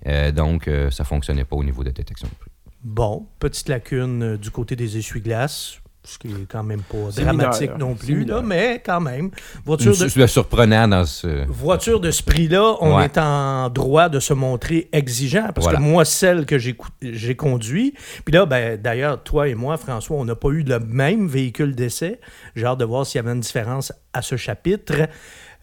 Euh, 0.05 0.31
donc, 0.31 0.69
ça 0.91 1.03
fonctionnait 1.03 1.43
pas 1.45 1.55
au 1.55 1.63
niveau 1.63 1.83
de 1.83 1.91
détection 1.91 2.27
de 2.27 2.35
pluie. 2.35 2.51
Bon, 2.83 3.25
petite 3.39 3.69
lacune 3.69 4.37
du 4.37 4.51
côté 4.51 4.75
des 4.75 4.97
essuie-glaces, 4.97 5.79
ce 6.07 6.17
qui 6.17 6.29
est 6.29 6.45
quand 6.49 6.63
même 6.63 6.81
pas 6.81 7.09
dramatique 7.21 7.71
mineur. 7.73 7.77
non 7.79 7.93
plus, 7.95 8.23
là, 8.23 8.41
mais 8.41 8.81
quand 8.85 9.01
même. 9.01 9.29
Voiture 9.65 9.91
de, 9.97 10.07
C'est 10.07 10.27
surprenant 10.27 10.87
dans 10.87 11.05
ce. 11.05 11.45
voiture 11.49 11.99
de 11.99 12.11
ce 12.11 12.23
prix-là, 12.23 12.75
on 12.79 12.95
Ouais. 12.95 13.05
est 13.05 13.17
en 13.17 13.69
droit 13.69 14.07
de 14.07 14.19
se 14.21 14.33
montrer 14.33 14.87
exigeant. 14.93 15.49
Parce 15.53 15.65
Voilà. 15.65 15.79
que 15.79 15.83
moi, 15.83 16.05
celle 16.05 16.45
que 16.45 16.57
j'ai 16.57 16.73
cou- 16.73 16.87
j'ai 17.01 17.35
conduit, 17.35 17.93
puis 18.23 18.33
là, 18.33 18.45
ben, 18.45 18.79
d'ailleurs, 18.81 19.21
toi 19.21 19.49
et 19.49 19.55
moi, 19.55 19.75
François, 19.77 20.15
on 20.17 20.23
n'a 20.25 20.35
pas 20.35 20.49
eu 20.49 20.63
le 20.63 20.79
même 20.79 21.27
véhicule 21.27 21.75
d'essai. 21.75 22.21
J'ai 22.55 22.65
hâte 22.65 22.79
de 22.79 22.85
voir 22.85 23.05
s'il 23.05 23.19
y 23.19 23.23
avait 23.23 23.33
une 23.33 23.41
différence 23.41 23.91
à 24.13 24.21
ce 24.21 24.37
chapitre. 24.37 24.93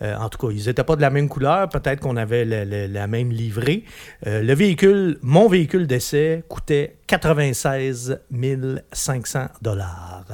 Euh, 0.05 0.15
en 0.17 0.29
tout 0.29 0.39
cas, 0.47 0.53
ils 0.55 0.67
n'étaient 0.67 0.85
pas 0.85 0.97
de 0.97 1.01
la 1.01 1.11
même 1.11 1.29
couleur. 1.29 1.69
Peut-être 1.69 2.01
qu'on 2.01 2.17
avait 2.17 2.45
la 2.45 3.07
même 3.07 3.31
livrée. 3.33 3.85
Euh, 4.27 4.43
le 4.43 4.55
véhicule, 4.55 5.19
mon 5.23 5.49
véhicule 5.49 5.87
d'essai 5.87 6.45
coûtait 6.49 6.97
96 7.07 8.21
500 8.93 9.47
dollars. 9.63 10.25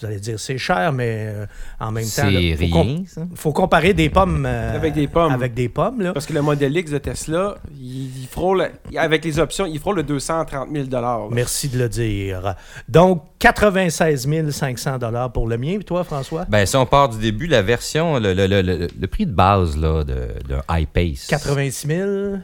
Vous 0.00 0.06
allez 0.06 0.20
dire 0.20 0.38
c'est 0.38 0.58
cher, 0.58 0.92
mais 0.92 1.26
euh, 1.28 1.46
en 1.78 1.90
même 1.92 2.04
temps, 2.04 2.10
C'est 2.10 2.30
là, 2.30 2.56
faut 2.56 2.68
com- 2.72 2.86
rien, 2.86 3.02
ça. 3.06 3.22
faut 3.34 3.52
comparer 3.52 3.94
des 3.94 4.10
pommes 4.10 4.44
euh, 4.46 4.74
Avec 4.76 4.94
des 4.94 5.08
pommes. 5.08 5.32
Avec 5.32 5.54
des 5.54 5.68
pommes, 5.68 6.00
là. 6.02 6.12
Parce 6.12 6.26
que 6.26 6.32
le 6.32 6.42
modèle 6.42 6.76
X 6.76 6.90
de 6.90 6.98
Tesla, 6.98 7.56
il, 7.78 8.22
il 8.22 8.26
frôle, 8.26 8.68
avec 8.96 9.24
les 9.24 9.38
options, 9.38 9.66
il 9.66 9.78
frôle 9.78 9.96
le 9.96 10.02
230 10.02 10.68
000 10.72 10.86
là. 10.90 11.20
Merci 11.30 11.68
de 11.68 11.78
le 11.78 11.88
dire. 11.88 12.54
Donc, 12.88 13.24
96 13.38 14.28
500 14.50 14.98
dollars 14.98 15.32
pour 15.32 15.48
le 15.48 15.56
mien. 15.56 15.78
Et 15.80 15.84
toi, 15.84 16.04
François? 16.04 16.44
Ben, 16.48 16.66
si 16.66 16.76
on 16.76 16.86
part 16.86 17.08
du 17.08 17.18
début, 17.18 17.46
la 17.46 17.62
version, 17.62 18.18
le, 18.18 18.34
le- 18.34 18.46
le- 18.46 18.62
le- 18.62 18.88
le 19.00 19.06
prix 19.10 19.26
de 19.26 19.32
base 19.32 19.76
là, 19.76 20.02
de, 20.04 20.28
de 20.48 20.56
iPace 20.70 21.26
86 21.28 21.86
000. 21.86 22.36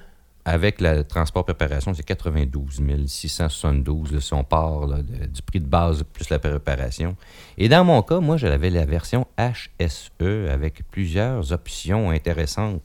avec 0.44 0.80
le 0.80 1.02
transport 1.02 1.44
préparation, 1.44 1.92
c'est 1.94 2.02
92 2.04 2.80
672 3.06 4.12
là, 4.12 4.20
si 4.20 4.34
on 4.34 4.44
part 4.44 4.86
là, 4.86 4.98
de- 4.98 5.26
du 5.26 5.42
prix 5.42 5.60
de 5.60 5.66
base 5.66 6.04
plus 6.12 6.28
la 6.30 6.38
préparation. 6.38 7.16
Et 7.58 7.68
dans 7.68 7.84
mon 7.84 8.02
cas, 8.02 8.20
moi, 8.20 8.36
j'avais 8.36 8.70
la 8.70 8.84
version 8.84 9.26
HSE 9.38 10.48
avec 10.50 10.82
plusieurs 10.90 11.52
options 11.52 12.10
intéressantes. 12.10 12.82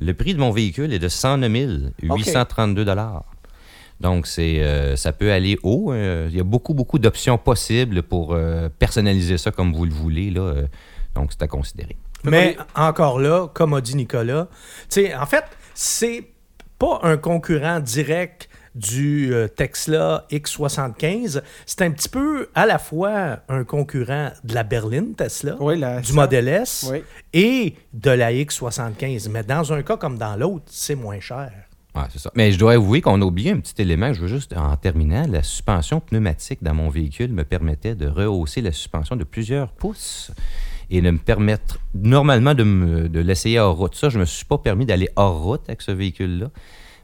Le 0.00 0.14
prix 0.14 0.34
de 0.34 0.38
mon 0.40 0.50
véhicule 0.52 0.92
est 0.92 0.98
de 0.98 1.08
109 1.08 1.90
832 2.02 2.86
Donc, 4.00 4.26
c'est, 4.26 4.62
euh, 4.62 4.96
ça 4.96 5.12
peut 5.12 5.30
aller 5.32 5.58
haut. 5.62 5.92
euh, 5.92 6.28
Il 6.30 6.36
y 6.36 6.40
a 6.40 6.44
beaucoup, 6.44 6.74
beaucoup 6.74 6.98
d'options 6.98 7.36
possibles 7.38 8.02
pour 8.02 8.32
euh, 8.32 8.68
personnaliser 8.78 9.36
ça 9.38 9.50
comme 9.50 9.72
vous 9.74 9.84
le 9.84 9.92
voulez. 9.92 10.30
Là, 10.30 10.40
euh, 10.40 10.66
donc, 11.14 11.30
c'est 11.32 11.42
à 11.42 11.46
considérer. 11.46 11.96
Mais 12.24 12.56
encore 12.74 13.18
là, 13.20 13.48
comme 13.52 13.74
a 13.74 13.80
dit 13.80 13.96
Nicolas, 13.96 14.48
tu 14.88 15.02
sais, 15.02 15.14
en 15.14 15.26
fait, 15.26 15.44
c'est 15.74 16.24
pas 16.78 17.00
un 17.02 17.16
concurrent 17.16 17.80
direct 17.80 18.48
du 18.74 19.34
euh, 19.34 19.48
Tesla 19.48 20.26
X75. 20.30 21.42
C'est 21.66 21.82
un 21.82 21.90
petit 21.90 22.08
peu 22.08 22.48
à 22.54 22.64
la 22.66 22.78
fois 22.78 23.40
un 23.48 23.64
concurrent 23.64 24.30
de 24.44 24.54
la 24.54 24.62
berline 24.62 25.14
Tesla, 25.14 25.56
Oui, 25.60 25.78
la 25.78 26.00
du 26.00 26.12
modèle 26.12 26.48
S 26.48 26.88
Oui. 26.90 27.02
et 27.34 27.74
de 27.92 28.10
la 28.10 28.32
X75. 28.32 29.28
Mais 29.30 29.42
dans 29.42 29.72
un 29.72 29.82
cas 29.82 29.96
comme 29.96 30.16
dans 30.18 30.36
l'autre, 30.36 30.64
c'est 30.68 30.94
moins 30.94 31.20
cher. 31.20 31.52
Ouais, 31.94 32.02
c'est 32.10 32.18
ça. 32.18 32.30
Mais 32.34 32.52
je 32.52 32.58
dois 32.58 32.72
avouer 32.72 33.02
qu'on 33.02 33.20
a 33.20 33.24
oublié 33.24 33.50
un 33.50 33.60
petit 33.60 33.74
élément. 33.82 34.14
Je 34.14 34.22
veux 34.22 34.28
juste, 34.28 34.54
en 34.56 34.74
terminant, 34.76 35.26
la 35.28 35.42
suspension 35.42 36.00
pneumatique 36.00 36.62
dans 36.62 36.72
mon 36.72 36.88
véhicule 36.88 37.30
me 37.34 37.44
permettait 37.44 37.94
de 37.94 38.08
rehausser 38.08 38.62
la 38.62 38.72
suspension 38.72 39.14
de 39.16 39.24
plusieurs 39.24 39.72
pouces 39.72 40.30
et 40.92 41.00
de 41.00 41.10
me 41.10 41.18
permettre 41.18 41.78
normalement 41.94 42.54
de, 42.54 43.08
de 43.08 43.20
l'essayer 43.20 43.58
hors 43.58 43.76
route. 43.76 43.94
Ça, 43.94 44.10
je 44.10 44.18
me 44.18 44.26
suis 44.26 44.44
pas 44.44 44.58
permis 44.58 44.84
d'aller 44.84 45.08
hors 45.16 45.42
route 45.42 45.62
avec 45.66 45.80
ce 45.80 45.90
véhicule-là. 45.90 46.50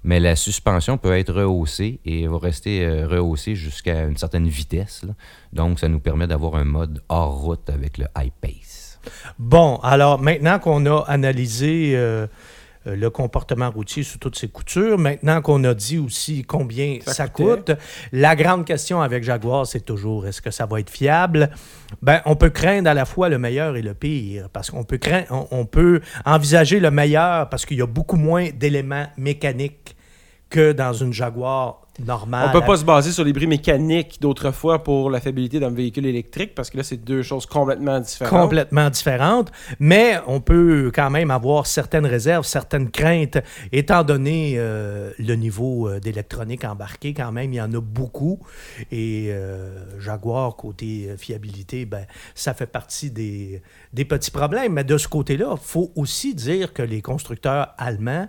Mais 0.05 0.20
la 0.20 0.37
suspension 0.37 0.98
peut 0.98 1.16
être 1.16 1.33
rehaussée 1.33 1.98
et 2.05 2.27
va 2.29 2.38
rester 2.38 2.85
euh, 2.85 3.09
rehaussée 3.09 3.55
jusqu'à 3.57 4.05
une 4.05 4.16
certaine 4.18 4.46
vitesse. 4.46 5.07
Donc, 5.55 5.81
ça 5.81 5.88
nous 5.88 6.01
permet 6.01 6.27
d'avoir 6.27 6.57
un 6.57 6.64
mode 6.64 7.03
hors 7.09 7.40
route 7.40 7.68
avec 7.70 7.96
le 7.96 8.05
high 8.16 8.31
pace. 8.40 9.01
Bon, 9.38 9.77
alors 9.83 10.20
maintenant 10.20 10.59
qu'on 10.59 10.85
a 10.85 11.01
analysé 11.09 11.92
euh, 11.94 12.27
le 12.94 13.11
comportement 13.11 13.70
routier 13.70 14.03
sous 14.03 14.18
toutes 14.18 14.38
ses 14.38 14.48
coutures, 14.48 14.98
maintenant 14.98 15.40
qu'on 15.40 15.62
a 15.64 15.74
dit 15.74 15.98
aussi 15.98 16.42
combien 16.42 16.98
ça, 17.05 17.12
Ça 17.12 17.29
coûte, 17.29 17.72
la 18.12 18.37
grande 18.37 18.64
question 18.64 19.01
avec 19.01 19.24
Jaguar, 19.24 19.66
c'est 19.66 19.81
toujours 19.81 20.27
est-ce 20.27 20.40
que 20.42 20.51
ça 20.51 20.66
va 20.66 20.81
être 20.81 20.90
fiable? 20.90 21.51
Ben, 22.03 22.20
on 22.24 22.37
peut 22.37 22.51
craindre 22.51 22.90
à 22.90 22.94
la 22.94 23.05
fois 23.05 23.29
le 23.29 23.38
meilleur 23.38 23.77
et 23.77 23.83
le 23.83 23.94
pire, 23.94 24.48
parce 24.51 24.70
qu'on 24.70 24.85
peut 24.85 24.98
craindre, 24.98 25.27
on, 25.31 25.48
on 25.51 25.64
peut 25.64 26.01
envisager 26.24 26.81
le 26.81 26.90
meilleur 26.90 27.48
parce 27.48 27.66
qu'il 27.66 27.79
y 27.79 27.83
a 27.83 27.87
beaucoup 27.87 28.16
moins 28.16 28.51
d'éléments 28.51 29.07
mécaniques 29.16 29.96
que 30.51 30.72
dans 30.72 30.92
une 30.92 31.12
Jaguar 31.12 31.88
normale. 32.04 32.48
On 32.48 32.61
peut 32.61 32.66
pas 32.66 32.76
se 32.76 32.84
baser 32.84 33.12
sur 33.12 33.24
les 33.24 33.32
bris 33.32 33.46
mécaniques 33.46 34.18
d'autrefois 34.20 34.82
pour 34.82 35.11
la 35.11 35.20
fiabilité 35.20 35.61
d'un 35.61 35.70
véhicule 35.70 36.06
électrique 36.06 36.54
parce 36.54 36.70
que 36.70 36.76
là, 36.76 36.82
c'est 36.82 36.96
deux 36.96 37.22
choses 37.22 37.46
complètement 37.46 38.00
différentes. 38.00 38.42
complètement 38.42 38.90
différentes, 38.90 39.50
mais 39.78 40.18
on 40.26 40.40
peut 40.40 40.90
quand 40.94 41.11
même 41.11 41.30
avoir 41.30 41.66
certaines 41.66 42.06
réserves, 42.06 42.44
certaines 42.44 42.90
craintes, 42.90 43.38
étant 43.72 44.04
donné 44.04 44.54
euh, 44.56 45.11
le 45.18 45.34
niveau 45.34 45.88
euh, 45.88 46.00
d'électronique 46.00 46.64
embarqué, 46.64 47.14
quand 47.14 47.32
même, 47.32 47.52
il 47.52 47.56
y 47.56 47.61
en 47.61 47.72
a 47.72 47.80
beaucoup. 47.80 48.38
Et 48.90 49.28
euh, 49.28 50.00
Jaguar, 50.00 50.56
côté 50.56 51.14
fiabilité, 51.16 51.84
ben, 51.84 52.06
ça 52.34 52.54
fait 52.54 52.66
partie 52.66 53.11
des, 53.11 53.62
des 53.92 54.04
petits 54.04 54.30
problèmes. 54.30 54.74
Mais 54.74 54.84
de 54.84 54.98
ce 54.98 55.08
côté-là, 55.08 55.48
il 55.52 55.61
faut 55.61 55.92
aussi 55.96 56.34
dire 56.34 56.72
que 56.72 56.82
les 56.82 57.02
constructeurs 57.02 57.74
allemands, 57.78 58.28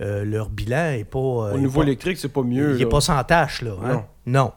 euh, 0.00 0.24
leur 0.24 0.48
bilan 0.50 0.92
n'est 0.92 1.04
pas... 1.04 1.18
euh, 1.18 1.52
Au 1.52 1.56
est 1.56 1.60
niveau 1.60 1.80
pas- 1.80 1.86
électrique, 1.86 2.18
c'est 2.18 2.28
pas 2.32 2.42
mieux. 2.42 2.72
il 2.74 2.78
n'est 2.78 2.86
pas 2.86 3.00
sans 3.00 3.22
tâche, 3.24 3.62
là. 3.62 3.72
hein? 3.84 3.92
Non. 3.92 4.04
Non, 4.26 4.52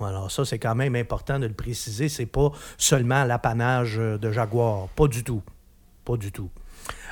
non. 0.00 0.06
Alors 0.06 0.30
ça, 0.30 0.44
c'est 0.44 0.58
quand 0.58 0.74
même 0.74 0.96
important 0.96 1.38
de 1.38 1.46
le 1.46 1.52
préciser. 1.54 2.08
C'est 2.08 2.26
pas 2.26 2.50
seulement 2.76 3.24
l'apanage 3.24 3.96
euh, 3.98 4.18
de 4.18 4.32
Jaguar. 4.32 4.88
Pas 4.96 5.06
du 5.06 5.22
tout. 5.22 5.42
Pas 6.04 6.16
du 6.16 6.32
tout. 6.32 6.50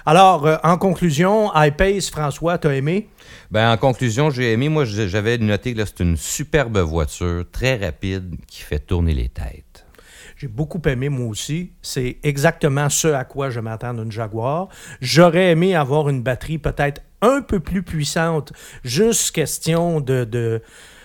Alors, 0.04 0.46
euh, 0.46 0.56
en 0.64 0.76
conclusion, 0.78 1.50
iPace, 1.54 2.10
François, 2.10 2.58
t'as 2.58 2.72
aimé? 2.72 3.08
Ben, 3.50 3.70
en 3.72 3.76
conclusion, 3.76 4.30
j'ai 4.30 4.52
aimé, 4.52 4.68
moi, 4.68 4.84
j'avais 4.84 5.38
noté 5.38 5.72
que 5.74 5.78
là, 5.78 5.84
c'est 5.86 6.00
une 6.02 6.16
superbe 6.16 6.78
voiture, 6.78 7.44
très 7.52 7.76
rapide, 7.76 8.34
qui 8.46 8.62
fait 8.62 8.80
tourner 8.80 9.14
les 9.14 9.28
têtes. 9.28 9.86
J'ai 10.36 10.48
beaucoup 10.48 10.80
aimé, 10.86 11.10
moi 11.10 11.26
aussi. 11.26 11.72
C'est 11.82 12.16
exactement 12.22 12.88
ce 12.88 13.08
à 13.08 13.24
quoi 13.24 13.50
je 13.50 13.60
m'attends 13.60 13.92
d'une 13.94 14.10
Jaguar. 14.10 14.68
J'aurais 15.02 15.50
aimé 15.50 15.74
avoir 15.76 16.08
une 16.08 16.22
batterie 16.22 16.58
peut-être 16.58 17.02
un 17.22 17.42
peu 17.42 17.60
plus 17.60 17.82
puissante, 17.82 18.52
juste 18.84 19.34
question 19.34 20.00
de, 20.00 20.62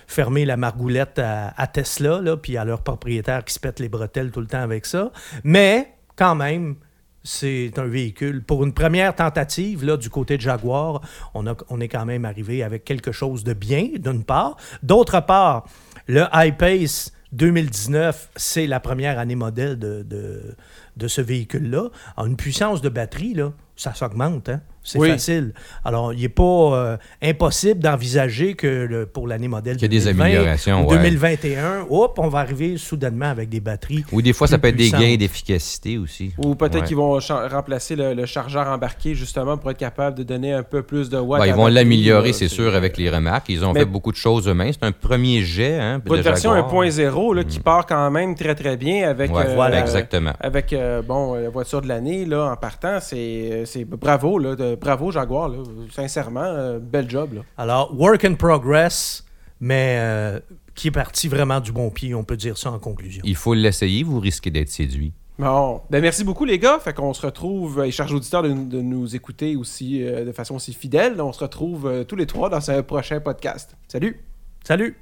fermer 0.08 0.45
la 0.45 0.58
margoulette 0.58 1.19
à, 1.19 1.67
Tesla, 1.67 2.21
puis 2.38 2.58
à 2.58 2.65
leurs 2.65 2.82
propriétaires 2.82 3.43
qui 3.43 3.54
se 3.54 3.60
pètent 3.60 3.80
les 3.80 3.89
bretelles 3.89 4.32
tout 4.32 4.41
le 4.41 4.47
temps 4.47 4.62
avec 4.62 4.86
ça. 4.86 5.12
Mais, 5.43 5.93
quand 6.15 6.36
même, 6.36 6.75
c'est 7.23 7.73
un 7.78 7.86
véhicule. 7.86 8.43
Pour 8.43 8.63
une 8.63 8.73
première 8.73 9.15
tentative, 9.15 9.84
là, 9.84 9.97
du 9.97 10.10
côté 10.10 10.38
de 10.38 10.41
Jaguar, 10.41 11.01
on, 11.34 11.82
est 11.82 11.88
quand 11.88 12.06
même 12.06 12.23
arrivé 12.23 12.63
avec 12.63 12.86
quelque 12.86 13.12
chose 13.12 13.43
de 13.43 13.54
bien, 13.54 13.89
d'une 13.97 14.23
part. 14.23 14.58
D'autre 14.84 15.19
part, 15.21 15.65
le 16.08 16.25
iPace 16.34 17.12
2019, 17.32 18.30
c'est 18.36 18.67
la 18.67 18.80
première 18.80 19.17
année 19.17 19.36
modèle 19.36 19.78
de, 19.78 20.56
ce 21.08 21.21
véhicule-là. 21.21 21.89
En 22.15 22.28
une 22.28 22.38
puissance 22.38 22.82
de 22.82 22.89
batterie, 22.89 23.36
ça 23.75 23.93
s'augmente. 23.93 24.49
Hein? 24.49 24.62
C'est 24.88 25.00
Oui. 25.00 25.10
facile. 25.10 25.52
Alors, 25.84 26.13
il 26.13 26.21
n'est 26.21 26.30
pas 26.30 26.43
euh, 26.43 26.98
impossible 27.21 27.80
d'envisager 27.80 28.54
que 28.54 28.67
le- 28.67 29.06
pour 29.08 29.28
l'année 29.28 29.48
modèle 29.48 29.78
Qu'il 29.78 29.91
y 29.91 29.98
a 29.98 30.00
des 30.00 30.06
2020 30.06 30.24
améliorations, 30.26 30.86
ou 30.88 30.91
ouais. 30.91 30.98
2021, 30.98 31.88
hop, 31.89 32.19
on 32.19 32.28
va 32.28 32.39
arriver 32.39 32.78
soudainement 32.78 33.26
avec 33.26 33.50
des 33.50 33.60
batteries. 33.60 34.06
Ou 34.12 34.21
des 34.21 34.32
fois, 34.32 34.48
ça 34.48 34.58
peut 34.60 34.67
être 34.67 34.76
des 34.76 34.91
gains 34.91 35.15
d'efficacité 35.17 35.98
aussi. 35.98 36.34
Ou 36.38 36.54
peut-être 36.56 36.76
Ouais. 36.82 36.84
qu'ils 36.84 36.98
vont 36.98 37.19
remplacer 37.52 37.95
le, 37.95 38.13
le 38.13 38.26
chargeur 38.28 38.67
embarqué 38.67 39.15
justement 39.15 39.58
pour 39.58 39.71
être 39.71 39.78
capable 39.78 40.17
de 40.17 40.24
donner 40.24 40.54
un 40.54 40.63
peu 40.63 40.84
plus 40.84 41.10
de 41.10 41.17
watts. 41.17 41.39
Ben, 41.41 41.48
ils 41.48 41.54
vont 41.54 41.67
l'améliorer, 41.67 42.32
c'est 42.34 42.48
sûr, 42.48 42.76
avec 42.76 42.98
les 42.98 43.10
remarques. 43.10 43.50
Ils 43.50 43.65
ont 43.65 43.74
Mais- 43.74 43.80
fait 43.82 43.86
beaucoup 43.86 44.12
de 44.12 44.17
choses 44.17 44.48
eux-mêmes. 44.48 44.71
C'est 44.74 44.84
un 44.86 44.91
premier 44.91 45.41
jet. 45.41 45.80
Hein, 45.80 46.00
une 46.06 46.21
version 46.21 46.52
Jaguar. 46.54 46.69
1.0 46.69 47.34
là, 47.34 47.43
qui 47.43 47.60
part 47.60 47.86
quand 47.88 48.12
même 48.12 48.36
très 48.36 48.54
très 48.56 48.78
bien 48.78 49.10
avec, 49.10 49.34
Ouais, 49.34 49.45
euh, 49.48 49.56
voilà, 49.56 49.78
euh, 49.78 49.82
exactement. 49.82 50.34
avec 50.39 50.74
euh, 50.74 51.02
bon, 51.02 51.34
la 51.36 51.50
voiture 51.50 51.82
de 51.82 51.88
l'année 51.88 52.26
là, 52.26 52.52
en 52.52 52.56
partant. 52.56 53.00
C'est 53.02 53.63
c'est 53.65 53.86
bravo, 53.86 54.38
là, 54.38 54.56
de- 54.56 54.75
bravo 54.76 55.12
Jaguar. 55.12 55.50
Là. 55.50 55.58
Sincèrement, 55.92 56.44
euh, 56.44 56.80
bel 56.80 57.10
job. 57.10 57.34
Là. 57.34 57.42
Alors, 57.58 57.94
work 57.98 58.26
in 58.26 58.36
progress, 58.36 59.26
mais 59.60 59.98
euh, 60.00 60.40
qui 60.76 60.90
est 60.90 60.92
parti 60.92 61.28
vraiment 61.28 61.60
du 61.60 61.72
bon 61.72 61.90
pied, 61.90 62.14
on 62.14 62.24
peut 62.24 62.38
dire 62.38 62.58
ça 62.58 62.72
en 62.72 62.80
conclusion. 62.80 63.22
Il 63.26 63.36
faut 63.36 63.54
l'essayer, 63.54 64.04
vous 64.04 64.20
risquez 64.20 64.52
d'être 64.52 64.70
séduit. 64.70 65.14
Bon, 65.38 65.82
ben 65.90 66.02
merci 66.02 66.24
beaucoup 66.24 66.46
les 66.46 66.60
gars. 66.60 66.80
Fait 66.80 66.94
qu'on 66.94 67.14
se 67.14 67.26
retrouve, 67.26 67.84
et 67.86 67.92
charge 67.92 68.14
auditeur 68.14 68.42
de, 68.42 68.54
de 68.54 68.82
nous 68.82 69.16
écouter 69.16 69.58
aussi 69.58 70.02
euh, 70.02 70.24
de 70.24 70.32
façon 70.32 70.56
aussi 70.56 70.74
fidèle. 70.74 71.20
On 71.20 71.34
se 71.34 71.42
retrouve 71.42 71.88
euh, 71.88 72.04
tous 72.06 72.16
les 72.16 72.26
trois 72.26 72.50
dans 72.50 72.72
un 72.72 72.84
prochain 72.84 73.20
podcast. 73.20 73.76
Salut! 73.88 74.22
Salut! 74.64 74.98